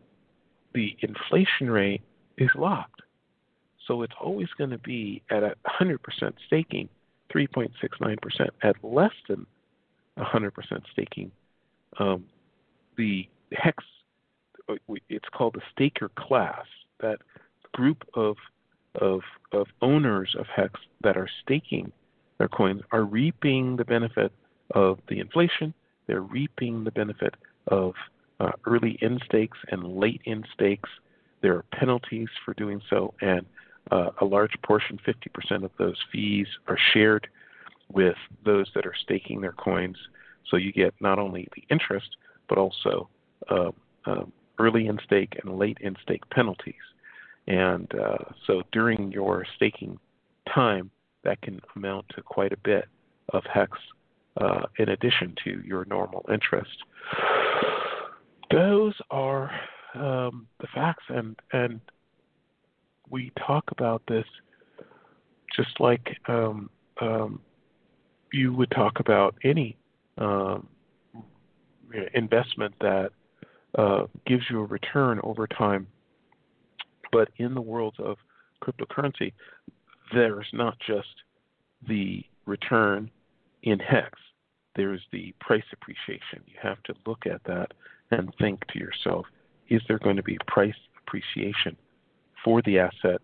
the 0.74 0.96
inflation 1.02 1.70
rate 1.70 2.02
is 2.38 2.50
locked. 2.56 3.02
So 3.90 4.04
it's 4.04 4.14
always 4.22 4.50
going 4.56 4.70
to 4.70 4.78
be 4.78 5.24
at 5.32 5.42
a 5.42 5.56
100% 5.68 5.98
staking, 6.46 6.90
3.69%. 7.34 8.50
At 8.62 8.76
less 8.84 9.12
than 9.28 9.48
100% 10.18 10.52
staking, 10.92 11.32
um, 11.98 12.24
the 12.98 13.28
hex, 13.52 13.84
uh, 14.70 14.76
it's 15.10 15.28
called 15.34 15.56
the 15.56 15.62
staker 15.72 16.10
class, 16.10 16.66
that 17.02 17.18
group 17.74 18.08
of, 18.14 18.38
of, 19.02 19.22
of 19.54 19.66
owners 19.82 20.36
of 20.38 20.46
hex 20.56 20.80
that 21.02 21.18
are 21.18 21.30
staking 21.42 21.92
their 22.38 22.48
coins 22.48 22.82
are 22.92 23.04
reaping 23.04 23.76
the 23.76 23.86
benefit 23.86 24.32
of 24.72 25.00
the 25.10 25.20
inflation. 25.20 25.74
They're 26.06 26.22
reaping 26.22 26.84
the 26.84 26.92
benefit 26.92 27.36
of 27.68 27.96
uh, 28.40 28.52
early 28.66 29.00
end 29.02 29.22
stakes 29.26 29.58
and 29.72 29.98
late 29.98 30.22
end 30.26 30.48
stakes. 30.54 30.90
There 31.42 31.56
are 31.56 31.66
penalties 31.74 32.30
for 32.46 32.54
doing 32.54 32.82
so, 32.90 33.14
and 33.20 33.46
uh, 33.92 34.12
a 34.22 34.26
large 34.26 34.54
portion, 34.64 35.00
50% 35.06 35.64
of 35.64 35.72
those 35.78 35.98
fees, 36.12 36.48
are 36.68 36.78
shared 36.94 37.28
with 37.92 38.16
those 38.46 38.70
that 38.76 38.86
are 38.86 38.96
staking 39.04 39.42
their 39.42 39.54
coins. 39.54 39.98
So 40.50 40.58
you 40.58 40.72
get 40.72 40.94
not 41.00 41.20
only 41.20 41.48
the 41.56 41.64
interest, 41.70 42.18
but 42.48 42.58
also 42.58 43.10
uh, 43.50 43.72
uh, 44.06 44.26
early 44.60 44.88
end 44.88 45.02
stake 45.06 45.38
and 45.44 45.58
late 45.58 45.78
end 45.84 45.98
stake 46.04 46.28
penalties. 46.30 46.76
And 47.48 47.92
uh, 47.96 48.18
so 48.46 48.62
during 48.72 49.12
your 49.12 49.46
staking 49.56 49.98
time, 50.54 50.92
that 51.24 51.42
can 51.42 51.60
amount 51.76 52.06
to 52.16 52.22
quite 52.22 52.54
a 52.54 52.58
bit 52.58 52.86
of 53.34 53.44
hex 53.52 53.72
uh, 54.38 54.62
in 54.78 54.90
addition 54.90 55.36
to 55.44 55.62
your 55.66 55.86
normal 55.86 56.26
interest. 56.32 56.78
Those 58.52 58.94
are 59.12 59.52
um, 59.96 60.48
the 60.60 60.68
facts, 60.74 61.04
and 61.10 61.36
and 61.54 61.82
we 63.10 63.32
talk 63.46 63.64
about 63.72 64.02
this 64.08 64.26
just 65.56 65.80
like 65.80 66.18
um, 66.28 66.70
um, 67.02 67.42
you 68.32 68.54
would 68.54 68.72
talk 68.72 69.00
about 69.00 69.36
any 69.44 69.78
um, 70.18 70.68
investment 72.14 72.74
that 72.82 73.12
uh, 73.78 74.06
gives 74.26 74.44
you 74.50 74.60
a 74.60 74.66
return 74.66 75.20
over 75.24 75.48
time. 75.48 75.88
But 77.12 77.30
in 77.38 77.56
the 77.56 77.62
world 77.62 77.96
of 78.00 78.18
cryptocurrency, 78.64 79.34
there's 80.14 80.48
not 80.54 80.78
just 80.80 81.08
the 81.88 82.24
return 82.46 83.10
in 83.64 83.80
hex, 83.80 84.12
there's 84.76 85.02
the 85.12 85.34
price 85.40 85.64
appreciation. 85.74 86.42
You 86.46 86.56
have 86.62 86.82
to 86.84 86.94
look 87.06 87.26
at 87.26 87.44
that 87.46 87.74
and 88.12 88.34
think 88.40 88.66
to 88.68 88.80
yourself, 88.80 89.26
is 89.70 89.82
there 89.88 90.00
going 90.00 90.16
to 90.16 90.24
be 90.24 90.38
price 90.48 90.74
appreciation 91.02 91.76
for 92.44 92.62
the 92.62 92.80
asset 92.80 93.22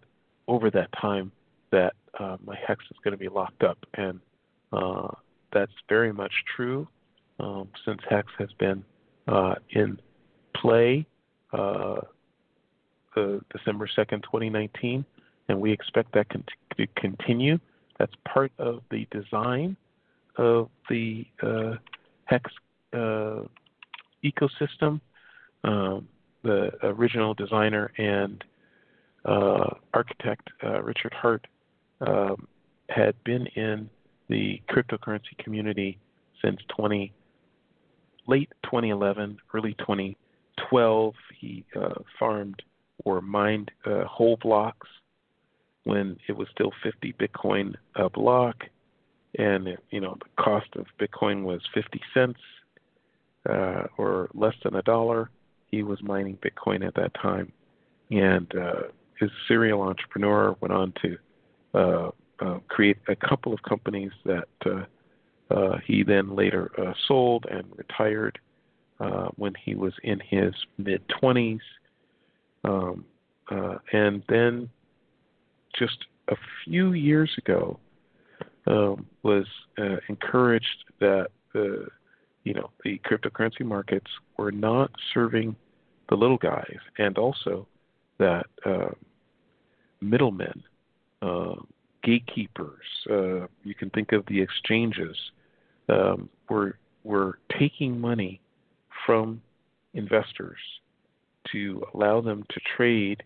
over 0.48 0.70
that 0.72 0.90
time 1.00 1.32
that 1.72 1.94
uh, 2.20 2.38
my 2.46 2.56
hex 2.68 2.84
is 2.92 2.98
going 3.04 3.12
to 3.12 3.18
be 3.18 3.30
locked 3.30 3.64
up? 3.64 3.78
And 3.96 4.20
uh, 4.72 5.10
that's 5.52 5.72
very 5.90 6.14
much 6.14 6.32
true 6.56 6.88
um, 7.40 7.70
since 7.86 8.00
hex 8.10 8.32
has 8.38 8.50
been 8.60 8.84
uh, 9.28 9.56
in 9.72 10.00
play 10.56 11.06
uh, 11.54 12.02
December 13.16 13.88
2nd, 13.98 14.24
2019, 14.24 15.06
and 15.48 15.62
we 15.62 15.72
expect 15.72 16.14
that 16.14 16.28
con- 16.30 16.44
to 16.78 16.88
continue. 16.98 17.58
That's 17.98 18.14
part 18.28 18.52
of 18.58 18.82
the 18.92 19.08
design 19.12 19.78
of 20.38 20.70
the 20.90 21.26
uh, 21.42 21.76
hex 22.26 22.52
uh, 22.94 23.42
ecosystem. 24.24 25.00
Um, 25.64 26.08
the 26.44 26.72
original 26.84 27.34
designer 27.34 27.92
and 27.98 28.44
uh, 29.26 29.76
architect 29.94 30.50
uh, 30.64 30.82
Richard 30.82 31.14
Heart 31.14 31.48
um, 32.02 32.48
had 32.90 33.16
been 33.24 33.48
in 33.56 33.90
the 34.30 34.62
cryptocurrency 34.70 35.38
community 35.40 35.98
since 36.44 36.60
20 36.76 37.14
late 38.28 38.50
2011, 38.64 39.38
early 39.54 39.76
2012. 39.80 41.14
He 41.40 41.66
uh, 41.76 41.94
farmed 42.20 42.62
or 43.04 43.22
mined 43.22 43.72
uh, 43.86 44.06
whole 44.06 44.38
blocks 44.42 44.88
when 45.84 46.18
it 46.28 46.34
was 46.34 46.48
still 46.52 46.72
50 46.84 47.14
Bitcoin 47.14 47.76
a 47.96 48.10
block, 48.10 48.56
and 49.38 49.68
you 49.92 50.02
know 50.02 50.18
the 50.20 50.44
cost 50.44 50.68
of 50.76 50.86
Bitcoin 51.00 51.44
was 51.44 51.62
50 51.74 52.02
cents 52.14 52.40
uh, 53.50 53.84
or 53.98 54.30
less 54.34 54.56
than 54.64 54.76
a 54.76 54.82
dollar. 54.82 55.30
He 55.68 55.84
was 55.84 56.02
mining 56.02 56.38
Bitcoin 56.38 56.86
at 56.86 56.96
that 56.96 57.14
time, 57.22 57.52
and 58.10 58.52
uh, 59.16 59.24
his 59.24 59.32
serial 59.48 59.82
entrepreneur 59.82 60.56
went 60.62 60.74
on 60.74 60.94
to 61.02 61.18
uh, 61.74 62.10
uh, 62.40 62.60
create 62.68 62.98
a 63.08 63.16
couple 63.16 63.54
of 63.54 63.62
companies 63.64 64.12
that 64.26 64.48
uh, 64.66 64.84
uh, 65.54 65.78
he 65.86 66.04
then 66.04 66.36
later 66.36 66.72
uh, 66.78 66.94
sold 67.08 67.46
and 67.50 67.66
retired 67.76 68.40
uh, 69.00 69.28
when 69.36 69.54
he 69.64 69.76
was 69.76 69.94
in 70.04 70.20
his 70.20 70.54
mid 70.78 71.02
20s. 71.22 71.60
Um, 72.64 73.06
and 73.94 74.24
then 74.28 74.70
just 75.78 76.06
a 76.30 76.36
few 76.64 76.94
years 76.94 77.30
ago 77.38 77.80
um, 78.66 79.06
was 79.22 79.46
encouraged 80.10 80.84
that 81.00 81.28
the 81.54 81.88
you 82.44 82.54
know 82.54 82.72
the 82.84 83.00
cryptocurrency 83.06 83.62
markets 83.62 84.10
were 84.38 84.52
not 84.52 84.90
serving 85.14 85.56
the 86.10 86.16
little 86.16 86.38
guys, 86.38 86.78
and 86.98 87.18
also 87.18 87.68
that 88.18 88.46
uh, 88.66 88.90
middlemen, 90.02 90.64
uh, 91.22 91.56
gatekeepers, 92.04 92.86
uh, 93.10 93.48
you 93.64 93.76
can 93.78 93.90
think 93.92 94.12
of 94.12 94.26
the 94.28 94.42
exchanges, 94.42 95.16
um, 95.90 96.30
were 96.50 96.78
were 97.04 97.38
taking 97.60 98.00
money 98.00 98.42
from 99.06 99.40
investors 99.94 100.58
to 101.52 101.84
allow 101.94 102.20
them 102.20 102.44
to 102.50 102.60
trade, 102.76 103.22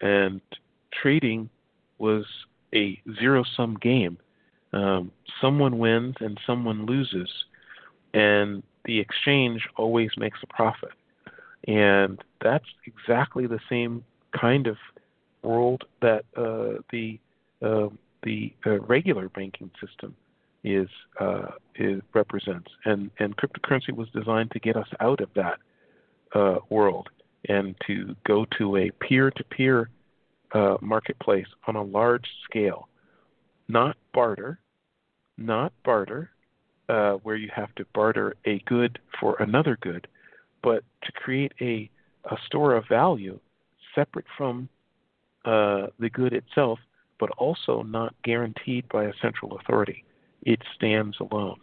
and 0.00 0.40
trading 0.92 1.48
was 1.98 2.24
a 2.74 3.00
zero 3.20 3.44
sum 3.56 3.76
game. 3.80 4.18
Um, 4.72 5.12
someone 5.40 5.78
wins 5.78 6.16
and 6.20 6.38
someone 6.46 6.86
loses, 6.86 7.30
and 8.14 8.62
the 8.84 8.98
exchange 8.98 9.68
always 9.76 10.10
makes 10.16 10.38
a 10.42 10.46
profit. 10.46 10.90
And 11.68 12.20
that's 12.42 12.64
exactly 12.86 13.46
the 13.46 13.60
same 13.68 14.04
kind 14.38 14.66
of 14.66 14.76
world 15.42 15.84
that 16.00 16.24
uh, 16.36 16.80
the 16.90 17.18
uh, 17.62 17.88
the 18.22 18.52
uh, 18.66 18.80
regular 18.80 19.28
banking 19.28 19.70
system 19.84 20.14
is, 20.64 20.88
uh, 21.20 21.48
is 21.76 22.00
represents. 22.14 22.70
And 22.84 23.10
and 23.18 23.36
cryptocurrency 23.36 23.92
was 23.94 24.08
designed 24.10 24.50
to 24.52 24.60
get 24.60 24.76
us 24.76 24.88
out 25.00 25.20
of 25.20 25.28
that 25.34 25.58
uh, 26.34 26.58
world 26.70 27.08
and 27.48 27.74
to 27.86 28.14
go 28.24 28.46
to 28.58 28.76
a 28.76 28.90
peer-to-peer 29.00 29.90
uh, 30.52 30.76
marketplace 30.80 31.46
on 31.66 31.74
a 31.74 31.82
large 31.82 32.26
scale, 32.44 32.88
not 33.68 33.96
barter, 34.14 34.60
not 35.36 35.72
barter, 35.84 36.30
where 37.22 37.36
you 37.36 37.48
have 37.54 37.74
to 37.74 37.86
barter 37.94 38.36
a 38.44 38.60
good 38.66 38.98
for 39.18 39.36
another 39.42 39.78
good, 39.80 40.06
but 40.62 40.84
to 41.02 41.10
create 41.12 41.52
a, 41.60 41.90
a 42.30 42.36
store 42.46 42.76
of 42.76 42.84
value 42.86 43.40
separate 43.94 44.26
from 44.36 44.68
uh, 45.44 45.86
the 45.98 46.10
good 46.10 46.32
itself, 46.32 46.78
but 47.18 47.30
also 47.38 47.82
not 47.82 48.14
guaranteed 48.24 48.88
by 48.88 49.04
a 49.04 49.12
central 49.20 49.58
authority. 49.58 50.04
It 50.42 50.60
stands 50.74 51.16
alone. 51.20 51.60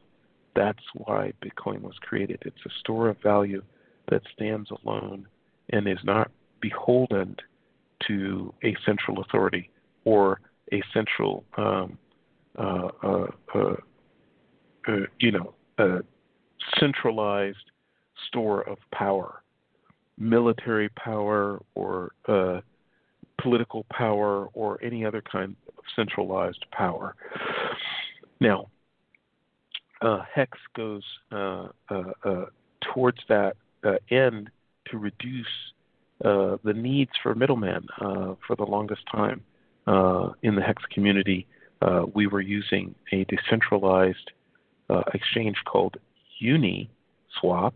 That's 0.56 0.84
why 0.94 1.34
Bitcoin 1.44 1.82
was 1.82 1.96
created. 2.02 2.40
It's 2.46 2.66
a 2.66 2.80
store 2.80 3.10
of 3.10 3.18
value 3.22 3.62
that 4.10 4.22
stands 4.34 4.70
alone 4.84 5.28
and 5.70 5.88
is 5.88 6.00
not 6.04 6.32
beholden 6.62 7.36
to 8.08 8.54
a 8.64 8.76
central 8.86 9.22
authority 9.22 9.70
or 10.06 10.40
a 10.72 10.82
central, 10.94 11.44
um, 11.58 11.98
uh, 12.58 12.90
uh, 13.04 13.28
uh, 13.56 13.76
uh 14.88 14.96
you 15.20 15.32
know, 15.32 15.54
centralized 16.80 17.58
store 18.28 18.68
of 18.68 18.78
power, 18.94 19.39
military 20.20 20.90
power 20.90 21.60
or 21.76 22.12
uh, 22.28 22.60
political 23.42 23.86
power 23.90 24.48
or 24.54 24.78
any 24.84 25.06
other 25.06 25.22
kind 25.22 25.56
of 25.78 25.84
centralized 25.96 26.66
power. 26.72 27.16
Now, 28.42 28.68
uh, 30.02 30.24
Hex 30.34 30.58
goes 30.76 31.04
uh, 31.32 31.68
uh, 31.90 32.04
uh 32.24 32.46
towards 32.94 33.20
that 33.28 33.58
uh, 33.84 33.96
end 34.10 34.50
to 34.90 34.98
reduce 34.98 35.46
the 36.22 36.74
needs 36.76 37.12
for 37.22 37.34
middlemen. 37.36 37.86
for 38.00 38.56
the 38.58 38.64
longest 38.64 39.02
time 39.12 39.42
in 40.42 40.56
the 40.56 40.62
Hex 40.62 40.84
community, 40.94 41.48
we 42.14 42.28
were 42.28 42.42
using 42.42 42.96
a 43.14 43.26
decentralized 43.26 44.32
exchange 45.14 45.58
called 45.66 45.98
Uniswap, 46.42 47.74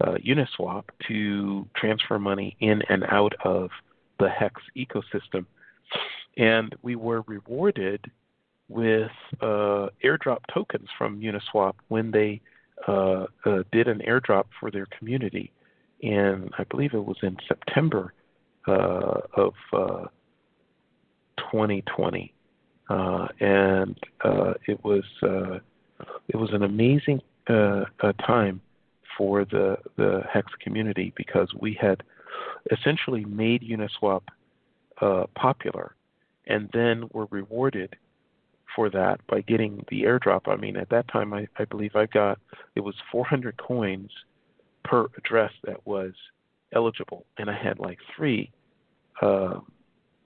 Uniswap, 0.00 0.84
to 1.08 1.66
transfer 1.76 2.18
money 2.18 2.56
in 2.60 2.82
and 2.88 3.04
out 3.04 3.34
of 3.44 3.70
the 4.18 4.28
Hex 4.28 4.60
ecosystem. 4.76 5.46
And 6.36 6.74
we 6.82 6.96
were 6.96 7.22
rewarded 7.22 8.10
with 8.68 9.10
uh, 9.40 9.88
airdrop 10.04 10.40
tokens 10.52 10.88
from 10.98 11.20
Uniswap 11.20 11.74
when 11.88 12.10
they 12.10 12.40
uh, 12.86 13.26
uh, 13.44 13.62
did 13.72 13.88
an 13.88 14.02
airdrop 14.06 14.44
for 14.60 14.70
their 14.70 14.86
community. 14.98 15.52
And 16.02 16.52
I 16.58 16.64
believe 16.64 16.92
it 16.94 17.04
was 17.04 17.16
in 17.22 17.36
September 17.48 18.12
uh, 18.68 19.20
of 19.34 19.54
2020. 21.38 22.32
Uh, 22.88 23.26
and 23.40 23.98
uh, 24.24 24.54
it 24.66 24.82
was 24.84 25.04
it 26.28 26.36
was 26.36 26.50
an 26.52 26.62
amazing 26.62 27.20
time 27.48 28.60
for 29.16 29.44
the 29.44 29.78
the 29.96 30.22
Hex 30.30 30.52
community 30.60 31.12
because 31.16 31.52
we 31.58 31.76
had 31.80 32.02
essentially 32.70 33.24
made 33.24 33.62
Uniswap 33.62 34.22
uh, 35.00 35.24
popular, 35.34 35.94
and 36.46 36.68
then 36.72 37.08
were 37.12 37.26
rewarded 37.30 37.96
for 38.74 38.90
that 38.90 39.20
by 39.26 39.40
getting 39.40 39.84
the 39.88 40.02
airdrop. 40.02 40.48
I 40.48 40.56
mean, 40.56 40.76
at 40.76 40.90
that 40.90 41.08
time, 41.08 41.32
I, 41.32 41.48
I 41.58 41.64
believe 41.64 41.96
I 41.96 42.06
got 42.06 42.38
it 42.74 42.80
was 42.80 42.94
400 43.10 43.56
coins 43.56 44.10
per 44.84 45.06
address 45.16 45.52
that 45.64 45.86
was 45.86 46.12
eligible, 46.72 47.24
and 47.38 47.50
I 47.50 47.56
had 47.56 47.78
like 47.78 47.98
three 48.14 48.50
uh, 49.22 49.60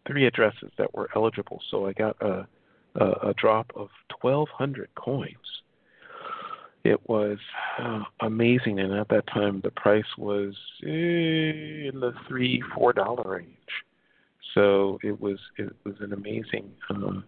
three 0.07 0.27
addresses 0.27 0.71
that 0.79 0.95
were 0.95 1.09
eligible. 1.15 1.61
So 1.71 1.87
I 1.87 1.93
got 1.93 2.21
a 2.21 2.47
a, 2.97 3.29
a 3.29 3.35
drop 3.35 3.71
of 3.77 3.89
1,200 4.21 4.89
coins 4.97 5.37
it 6.85 7.09
was 7.09 7.39
uh, 7.79 8.05
amazing. 8.21 8.81
And 8.81 8.93
at 8.95 9.09
that 9.09 9.27
time, 9.27 9.61
the 9.63 9.71
price 9.71 10.17
was 10.17 10.55
eh, 10.83 11.89
in 11.89 12.01
the 12.01 12.13
three, 12.27 12.63
four 12.75 12.93
dollar 12.93 13.37
range. 13.37 13.47
So 14.55 14.99
it 15.03 15.21
was 15.21 15.39
it 15.57 15.75
was 15.85 15.95
an 16.01 16.13
amazing 16.13 16.73
um, 16.89 17.25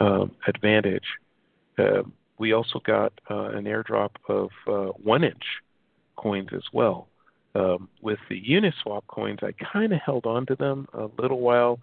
um, 0.00 0.32
advantage. 0.46 1.04
Uh, 1.78 2.02
we 2.38 2.52
also 2.52 2.80
got 2.84 3.12
uh, 3.30 3.50
an 3.50 3.64
airdrop 3.64 4.10
of 4.28 4.50
uh, 4.66 4.92
one 5.02 5.24
inch 5.24 5.44
coins 6.16 6.50
as 6.52 6.64
well. 6.72 7.08
Um, 7.56 7.88
with 8.02 8.18
the 8.28 8.42
Uniswap 8.42 9.02
coins, 9.06 9.38
I 9.42 9.52
kind 9.72 9.92
of 9.92 10.00
held 10.00 10.26
on 10.26 10.44
to 10.46 10.56
them 10.56 10.88
a 10.92 11.08
little 11.20 11.40
while, 11.40 11.78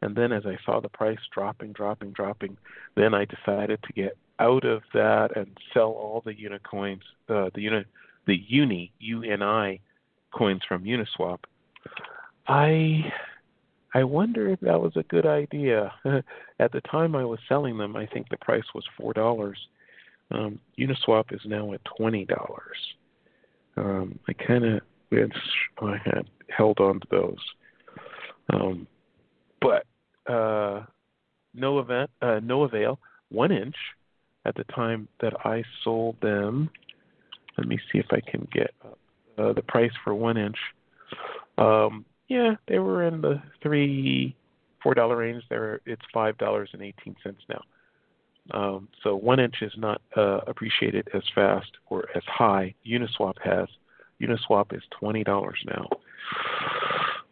and 0.00 0.14
then 0.14 0.30
as 0.30 0.46
I 0.46 0.56
saw 0.64 0.80
the 0.80 0.88
price 0.88 1.18
dropping, 1.34 1.72
dropping, 1.72 2.12
dropping, 2.12 2.56
then 2.94 3.12
I 3.12 3.24
decided 3.24 3.82
to 3.82 3.92
get 3.92 4.16
out 4.38 4.64
of 4.64 4.82
that 4.92 5.36
and 5.36 5.46
sell 5.72 5.90
all 5.90 6.22
the 6.24 6.34
Unicoins, 6.34 7.00
uh, 7.28 7.50
the 7.54 7.62
uni, 7.62 7.84
the 8.26 8.42
Uni 8.48 8.92
UNI 8.98 9.80
coins 10.32 10.62
from 10.68 10.84
Uniswap. 10.84 11.38
I 12.46 13.12
I 13.94 14.04
wonder 14.04 14.50
if 14.50 14.60
that 14.60 14.80
was 14.80 14.92
a 14.96 15.02
good 15.04 15.26
idea. 15.26 15.92
At 16.60 16.72
the 16.72 16.82
time 16.82 17.16
I 17.16 17.24
was 17.24 17.38
selling 17.48 17.78
them, 17.78 17.96
I 17.96 18.06
think 18.06 18.28
the 18.28 18.36
price 18.36 18.64
was 18.74 18.84
four 18.96 19.12
dollars. 19.12 19.58
Um, 20.30 20.58
Uniswap 20.78 21.32
is 21.32 21.40
now 21.46 21.72
at 21.72 21.80
twenty 21.84 22.24
dollars. 22.24 22.76
Um, 23.76 24.18
I 24.28 24.32
kind 24.32 24.64
of 24.64 24.80
I 25.12 25.96
had 26.04 26.26
held 26.48 26.80
on 26.80 27.00
to 27.00 27.06
those, 27.10 27.38
um, 28.52 28.86
but 29.60 29.86
uh, 30.30 30.82
no 31.54 31.78
event, 31.78 32.10
uh, 32.20 32.40
no 32.42 32.64
avail. 32.64 32.98
One 33.30 33.52
inch 33.52 33.76
at 34.46 34.54
the 34.54 34.64
time 34.64 35.08
that 35.20 35.34
I 35.44 35.62
sold 35.82 36.16
them. 36.22 36.70
Let 37.58 37.66
me 37.66 37.78
see 37.90 37.98
if 37.98 38.06
I 38.10 38.20
can 38.20 38.46
get 38.52 38.72
uh, 39.38 39.52
the 39.52 39.62
price 39.62 39.92
for 40.04 40.14
one 40.14 40.36
inch. 40.36 40.56
Um, 41.58 42.04
yeah, 42.28 42.54
they 42.68 42.78
were 42.78 43.06
in 43.06 43.20
the 43.20 43.42
three, 43.62 44.36
four 44.82 44.94
dollar 44.94 45.16
range. 45.16 45.42
There, 45.48 45.80
it's 45.86 46.02
five 46.12 46.36
dollars 46.38 46.70
and 46.72 46.82
eighteen 46.82 47.16
cents 47.22 47.40
now. 47.48 47.62
Um, 48.52 48.88
so 49.02 49.16
one 49.16 49.40
inch 49.40 49.56
is 49.62 49.72
not 49.76 50.00
uh, 50.16 50.40
appreciated 50.46 51.08
as 51.14 51.22
fast 51.34 51.70
or 51.88 52.06
as 52.14 52.22
high. 52.26 52.74
Uniswap 52.86 53.34
has. 53.42 53.68
Uniswap 54.20 54.74
is 54.76 54.82
twenty 54.98 55.24
dollars 55.24 55.58
now. 55.66 55.88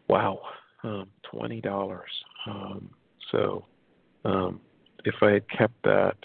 Wow, 0.09 0.41
um, 0.83 1.07
twenty 1.23 1.61
dollars. 1.61 2.11
Um, 2.47 2.91
so 3.31 3.65
um, 4.25 4.61
if 5.05 5.15
I 5.23 5.33
had 5.33 5.49
kept 5.49 5.83
that 5.85 6.17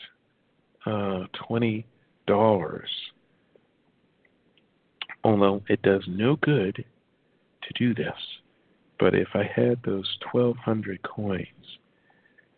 uh, 0.89 1.25
twenty 1.47 1.85
dollars. 2.27 2.89
Although 5.23 5.61
it 5.67 5.81
does 5.81 6.03
no 6.07 6.37
good 6.37 6.75
to 6.77 7.73
do 7.77 7.93
this, 7.93 8.15
but 8.99 9.13
if 9.13 9.27
I 9.33 9.43
had 9.43 9.79
those 9.83 10.07
twelve 10.31 10.57
hundred 10.57 11.01
coins 11.03 11.45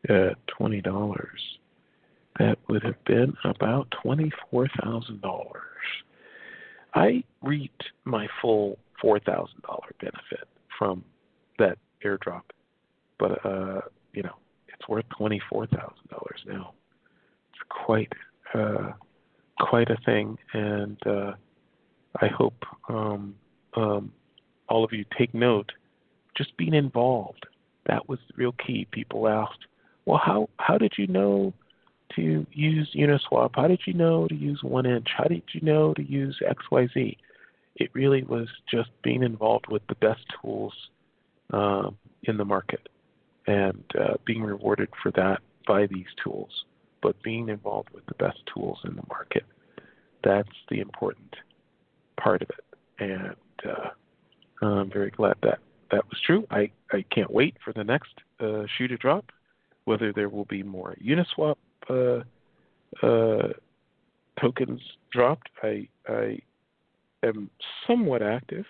at 0.08 0.36
twenty 0.48 0.82
dollars, 0.82 1.42
that 2.40 2.58
would 2.70 2.84
have 2.84 3.04
been 3.06 3.34
about 3.44 3.88
twenty 4.02 4.32
four 4.50 4.68
thousand 4.82 5.22
dollars. 5.22 5.58
I 6.94 7.24
reaped 7.42 7.84
my 8.06 8.28
full 8.42 8.78
four 9.02 9.20
thousand 9.20 9.62
dollar 9.64 9.92
benefit 10.00 10.48
from 10.78 11.04
that 11.58 11.78
airdrop, 12.06 12.44
but 13.18 13.44
uh, 13.46 13.82
you 14.14 14.24
know 14.24 14.36
it's 14.68 14.88
worth 14.88 15.06
twenty 15.18 15.42
four 15.50 15.66
thousand 15.68 16.08
dollars 16.10 16.42
now 16.46 16.74
quite 17.86 18.14
uh, 18.54 18.92
quite 19.60 19.90
a 19.90 19.98
thing, 20.06 20.38
and 20.54 20.98
uh, 21.06 21.34
I 22.22 22.28
hope 22.28 22.64
um, 22.90 23.36
um, 23.76 24.12
all 24.70 24.84
of 24.84 24.92
you 24.94 25.06
take 25.18 25.34
note. 25.34 25.72
Just 26.38 26.56
being 26.58 26.74
involved 26.74 27.46
that 27.86 28.08
was 28.08 28.20
the 28.28 28.34
real 28.38 28.54
key. 28.54 28.88
People 28.92 29.28
asked, 29.28 29.66
"Well, 30.06 30.22
how 30.24 30.50
how 30.58 30.78
did 30.78 30.94
you 30.98 31.08
know 31.08 31.54
to 32.16 32.46
use 32.52 32.90
Uniswap? 32.96 33.52
How 33.56 33.68
did 33.68 33.82
you 33.86 33.94
know 33.94 34.28
to 34.28 34.36
use 34.36 34.62
One 34.64 34.86
Inch? 34.86 35.08
How 35.16 35.26
did 35.26 35.44
you 35.54 35.62
know 35.62 35.94
to 35.94 36.04
use 36.04 36.40
XYZ?" 36.42 37.18
It 37.78 37.90
really 37.94 38.24
was 38.24 38.48
just 38.70 38.90
being 39.02 39.24
involved 39.24 39.68
with 39.70 39.82
the 39.88 39.96
best 39.96 40.22
tools 40.42 40.74
uh, 41.54 41.90
in 42.24 42.38
the 42.38 42.46
market 42.46 42.90
and 43.48 43.84
uh, 44.00 44.16
being 44.26 44.44
rewarded 44.44 44.90
for 45.02 45.12
that 45.12 45.40
by 45.66 45.88
these 45.88 46.06
tools 46.24 46.66
but 47.02 47.22
being 47.24 47.49
involved 47.49 47.89
with 47.93 48.06
the 48.06 48.14
best 48.16 48.39
tools 48.54 48.80
in 48.86 48.95
the 48.95 49.04
market. 49.10 49.43
That's 50.24 50.49
the 50.70 50.80
important 50.80 51.36
part 52.18 52.41
of 52.41 52.49
it. 52.49 52.66
And 52.99 53.72
uh, 53.72 54.66
I'm 54.66 54.91
very 54.91 55.12
glad 55.12 55.36
that 55.41 55.60
that 55.91 56.06
was 56.10 56.20
true. 56.26 56.47
I, 56.52 56.72
I 56.91 57.04
can't 57.14 57.32
wait 57.32 57.56
for 57.64 57.74
the 57.74 57.84
next 57.84 58.14
uh, 58.39 58.64
shoe 58.78 58.88
to 58.88 58.97
drop, 58.97 59.32
whether 59.86 60.14
there 60.14 60.30
will 60.30 60.45
be 60.45 60.64
more 60.64 60.95
Uniswap 61.04 61.56
uh, 61.89 62.22
uh, 63.06 63.49
tokens 64.39 64.82
dropped. 65.12 65.49
I, 65.64 65.88
I 66.08 66.39
am 67.24 67.49
somewhat 67.88 68.22
active 68.22 68.66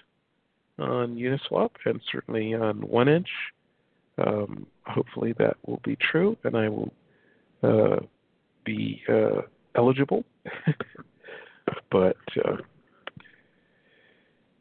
on 0.79 1.15
Uniswap 1.15 1.71
and 1.86 2.01
certainly 2.11 2.53
on 2.53 2.82
One 2.82 3.07
Inch. 3.07 3.29
Um, 4.17 4.67
hopefully 4.86 5.34
that 5.38 5.57
will 5.65 5.82
be 5.84 5.95
true, 5.95 6.38
and 6.43 6.55
I 6.55 6.69
will 6.69 6.91
uh, 7.63 7.99
be 8.64 9.01
uh, 9.09 9.41
eligible. 9.76 10.24
but 11.91 12.18
uh, 12.43 12.57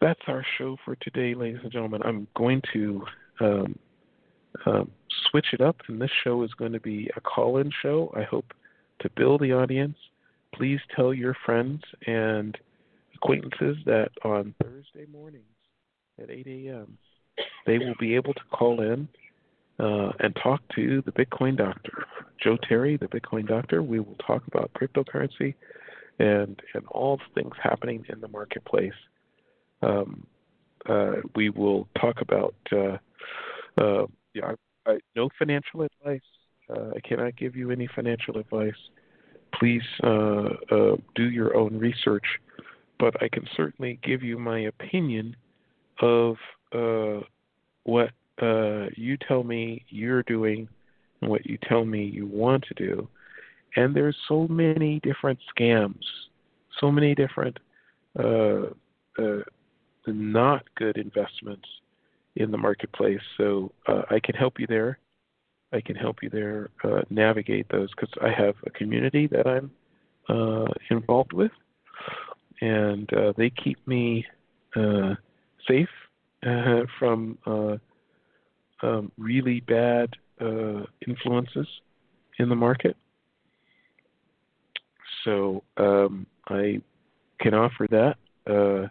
that's 0.01 0.21
our 0.27 0.45
show 0.59 0.77
for 0.85 0.97
today, 0.97 1.35
ladies 1.35 1.61
and 1.63 1.73
gentlemen. 1.73 2.03
I'm 2.05 2.27
going 2.37 2.63
to 2.73 3.05
um, 3.41 3.79
um, 4.67 4.91
switch 5.31 5.47
it 5.53 5.61
up, 5.61 5.77
and 5.89 6.01
this 6.01 6.11
show 6.25 6.43
is 6.43 6.53
going 6.55 6.73
to 6.73 6.81
be 6.81 7.11
a 7.17 7.21
call 7.21 7.59
in 7.59 7.71
show. 7.83 8.13
I 8.17 8.23
hope 8.23 8.53
to 9.01 9.11
build 9.11 9.41
the 9.41 9.53
audience. 9.53 9.97
Please 10.55 10.81
tell 10.95 11.15
your 11.15 11.37
friends 11.45 11.83
and 12.07 12.57
acquaintances 13.15 13.77
that 13.87 14.11
on 14.25 14.55
Thursday 14.63 15.07
mornings 15.13 15.45
at 16.21 16.31
8 16.31 16.47
a.m., 16.47 16.99
they 17.67 17.79
will 17.79 17.95
be 17.99 18.15
able 18.15 18.35
to 18.35 18.41
call 18.53 18.81
in 18.81 19.09
uh, 19.79 20.13
and 20.21 20.37
talk 20.43 20.61
to 20.75 21.03
the 21.07 21.13
Bitcoin 21.13 21.57
Doctor, 21.57 22.05
Joe 22.43 22.57
Terry, 22.69 22.97
the 22.97 23.07
Bitcoin 23.07 23.47
Doctor. 23.47 23.83
We 23.83 24.01
will 24.01 24.17
talk 24.27 24.43
about 24.47 24.71
cryptocurrency 24.75 25.55
and 26.19 26.61
and 26.75 26.87
all 26.89 27.21
things 27.35 27.55
happening 27.63 28.05
in 28.09 28.21
the 28.21 28.29
marketplace. 28.29 28.93
Um, 29.83 30.27
uh, 30.89 31.17
we 31.35 31.51
will 31.51 31.89
talk 32.01 32.21
about. 32.21 32.55
Uh, 32.73 32.99
uh, 33.81 34.07
yeah, 34.35 34.53
I, 34.87 34.99
no 35.17 35.29
financial 35.39 35.83
advice. 35.83 36.21
Uh, 36.69 36.91
I 36.97 37.01
cannot 37.07 37.37
give 37.37 37.57
you 37.57 37.71
any 37.71 37.89
financial 37.95 38.39
advice. 38.39 38.73
Please 39.59 39.83
uh, 40.05 40.49
uh, 40.71 40.97
do 41.15 41.31
your 41.31 41.57
own 41.57 41.77
research, 41.79 42.25
but 42.99 43.21
I 43.23 43.29
can 43.29 43.47
certainly 43.57 43.99
give 44.03 44.23
you 44.23 44.39
my 44.39 44.61
opinion 44.61 45.37
of 46.01 46.37
what 47.85 48.11
you 48.97 49.17
tell 49.27 49.43
me 49.43 49.85
you're 49.89 50.23
doing 50.23 50.69
and 51.21 51.31
what 51.31 51.47
you 51.47 51.59
tell 51.69 51.85
me 51.85 52.05
you 52.05 52.27
want 52.27 52.65
to 52.65 52.75
do. 52.75 53.09
And 53.77 53.95
there's 53.95 54.17
so 54.29 54.47
many 54.49 55.01
different 55.01 55.39
scams, 55.57 56.03
so 56.81 56.91
many 56.91 57.15
different 57.15 57.59
uh, 58.19 58.67
uh, 59.19 59.43
not 60.07 60.65
good 60.77 60.97
investments 60.97 61.69
in 62.37 62.51
the 62.51 62.59
marketplace. 62.59 63.21
So 63.37 63.73
uh, 63.87 64.03
I 64.11 64.19
can 64.21 64.35
help 64.35 64.59
you 64.59 64.67
there. 64.67 64.99
I 65.73 65.81
can 65.81 65.95
help 65.95 66.17
you 66.23 66.31
there 66.31 66.71
uh, 66.83 67.03
navigate 67.11 67.69
those 67.71 67.91
because 67.91 68.13
I 68.21 68.31
have 68.31 68.57
a 68.67 68.71
community 68.71 69.29
that 69.29 69.47
I'm 69.47 69.71
uh, 70.29 70.67
involved 70.91 71.33
with, 71.33 71.53
and 72.61 73.13
uh, 73.15 73.33
they 73.37 73.51
keep 73.51 73.85
me 73.87 74.25
uh, 74.75 75.15
safe 75.69 75.89
uh, 76.47 76.81
from 76.99 77.39
um, 78.83 79.13
really 79.17 79.61
bad 79.61 80.11
influences 81.07 81.67
in 82.39 82.49
the 82.49 82.57
market. 82.57 82.97
So 85.25 85.63
um, 85.77 86.27
I 86.49 86.81
can 87.41 87.55
offer 87.55 87.87
that. 87.91 88.17
Uh, 88.47 88.89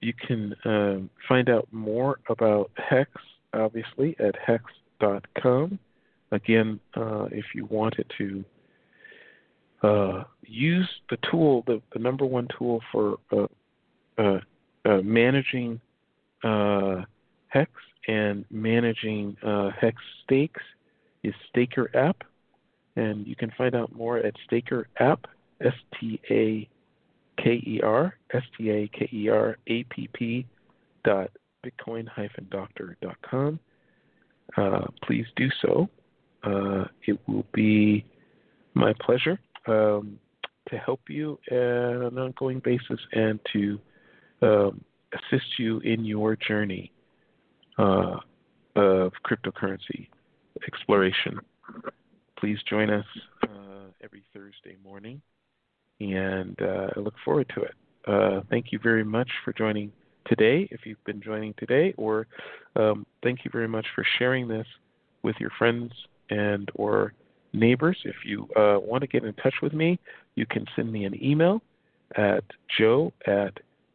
you 0.00 0.12
can 0.14 0.54
um, 0.64 1.10
find 1.28 1.48
out 1.50 1.68
more 1.72 2.20
about 2.28 2.70
Hex, 2.76 3.10
obviously, 3.52 4.16
at 4.18 4.34
hex.com. 4.44 5.78
Again, 6.32 6.80
uh, 6.94 7.24
if 7.30 7.44
you 7.54 7.66
wanted 7.66 8.10
to 8.18 8.44
uh, 9.82 10.24
use 10.46 10.88
the 11.10 11.18
tool, 11.30 11.64
the, 11.66 11.80
the, 11.92 11.98
number 11.98 12.24
one 12.24 12.48
tool 12.56 12.80
for 12.92 13.16
uh, 13.32 13.46
uh, 14.18 14.40
uh, 14.84 15.00
managing 15.02 15.80
Hex 16.42 17.70
and 18.08 18.44
managing 18.50 19.36
Hex 19.80 19.96
stakes 20.24 20.62
is 21.22 21.34
Staker 21.48 21.90
App. 21.94 22.22
And 22.96 23.26
you 23.26 23.36
can 23.36 23.52
find 23.56 23.74
out 23.74 23.94
more 23.94 24.18
at 24.18 24.34
Staker 24.46 24.88
App, 24.98 25.26
S 25.60 25.72
T 25.98 26.20
A 26.30 26.68
K 27.42 27.62
E 27.66 27.80
R 27.82 28.16
S 28.32 28.42
T 28.56 28.70
A 28.70 28.88
K 28.88 29.08
E 29.12 29.28
R 29.28 29.56
A 29.66 29.84
P 29.84 30.08
P 30.12 30.46
dot 31.04 31.30
bitcoin 31.64 32.08
hyphen 32.08 32.46
doctor 32.50 32.96
dot 33.00 33.16
com. 33.22 33.58
Uh, 34.56 34.86
please 35.04 35.26
do 35.36 35.48
so. 35.62 35.88
Uh, 36.42 36.84
it 37.06 37.18
will 37.28 37.46
be 37.52 38.04
my 38.74 38.92
pleasure 39.00 39.38
um, 39.66 40.18
to 40.68 40.76
help 40.76 41.00
you 41.08 41.38
on 41.50 42.02
an 42.02 42.18
ongoing 42.18 42.60
basis 42.64 42.98
and 43.12 43.38
to 43.52 43.78
um, 44.42 44.82
assist 45.12 45.58
you 45.58 45.78
in 45.80 46.04
your 46.04 46.36
journey 46.36 46.90
uh, 47.80 48.16
of 48.76 49.12
cryptocurrency 49.24 50.08
exploration. 50.66 51.38
Please 52.38 52.58
join 52.68 52.90
us 52.90 53.06
uh, 53.42 53.88
every 54.02 54.22
Thursday 54.32 54.76
morning 54.84 55.20
and 56.00 56.56
uh, 56.62 56.88
I 56.96 57.00
look 57.00 57.14
forward 57.24 57.50
to 57.54 57.62
it. 57.62 57.74
Uh, 58.06 58.40
thank 58.48 58.72
you 58.72 58.78
very 58.82 59.04
much 59.04 59.28
for 59.44 59.52
joining 59.52 59.92
today, 60.26 60.68
if 60.70 60.80
you've 60.84 61.02
been 61.04 61.20
joining 61.20 61.54
today, 61.54 61.94
or 61.96 62.26
um, 62.76 63.06
thank 63.22 63.44
you 63.44 63.50
very 63.52 63.68
much 63.68 63.86
for 63.94 64.04
sharing 64.18 64.48
this 64.48 64.66
with 65.22 65.36
your 65.38 65.50
friends 65.58 65.92
and 66.30 66.70
or 66.74 67.12
neighbors. 67.52 67.98
If 68.04 68.16
you 68.24 68.48
uh, 68.56 68.78
want 68.80 69.02
to 69.02 69.06
get 69.06 69.24
in 69.24 69.34
touch 69.34 69.54
with 69.62 69.74
me, 69.74 69.98
you 70.34 70.46
can 70.46 70.64
send 70.76 70.90
me 70.90 71.04
an 71.04 71.22
email 71.22 71.60
at 72.16 72.44
joe 72.78 73.12
at 73.26 73.52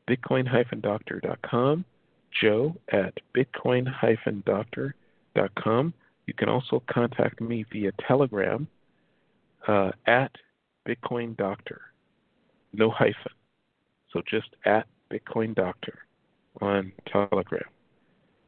bitcoin-doctor.com, 0.09 1.85
joe 2.39 2.75
at 2.91 3.13
bitcoin-doctor.com. 3.35 5.93
You 6.27 6.33
can 6.33 6.49
also 6.49 6.81
contact 6.89 7.41
me 7.41 7.65
via 7.71 7.91
Telegram 8.07 8.67
uh, 9.67 9.91
at 10.07 10.31
Bitcoin 10.87 11.37
Doctor 11.37 11.81
no 12.77 12.89
hyphen. 12.89 13.31
So 14.11 14.21
just 14.29 14.49
at 14.65 14.87
Bitcoin 15.11 15.55
Doctor 15.55 15.99
on 16.61 16.91
Telegram. 17.11 17.63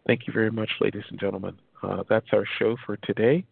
Thank 0.06 0.28
you 0.28 0.34
very 0.34 0.52
much, 0.52 0.70
ladies 0.80 1.04
and 1.10 1.20
gentlemen. 1.20 1.58
Uh, 1.84 2.04
that's 2.10 2.28
our 2.32 2.46
show 2.60 2.78
for 2.86 2.98
today. 2.98 3.44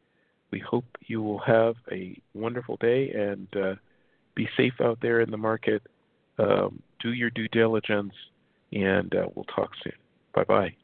We 0.52 0.60
hope 0.60 0.86
you 1.02 1.22
will 1.22 1.40
have 1.40 1.76
a 1.92 2.20
wonderful 2.34 2.78
day 2.78 3.12
and 3.12 3.48
uh, 3.56 3.76
be 4.36 4.48
safe 4.56 4.74
out 4.82 5.00
there 5.02 5.22
in 5.22 5.32
the 5.32 5.38
market. 5.38 5.82
Um, 6.38 6.82
do 7.02 7.12
your 7.12 7.30
due 7.30 7.48
diligence, 7.50 8.14
and 8.72 9.14
uh, 9.14 9.28
we'll 9.36 9.46
talk 9.46 9.72
soon. 9.84 9.94
Bye 10.36 10.46
bye. 10.46 10.76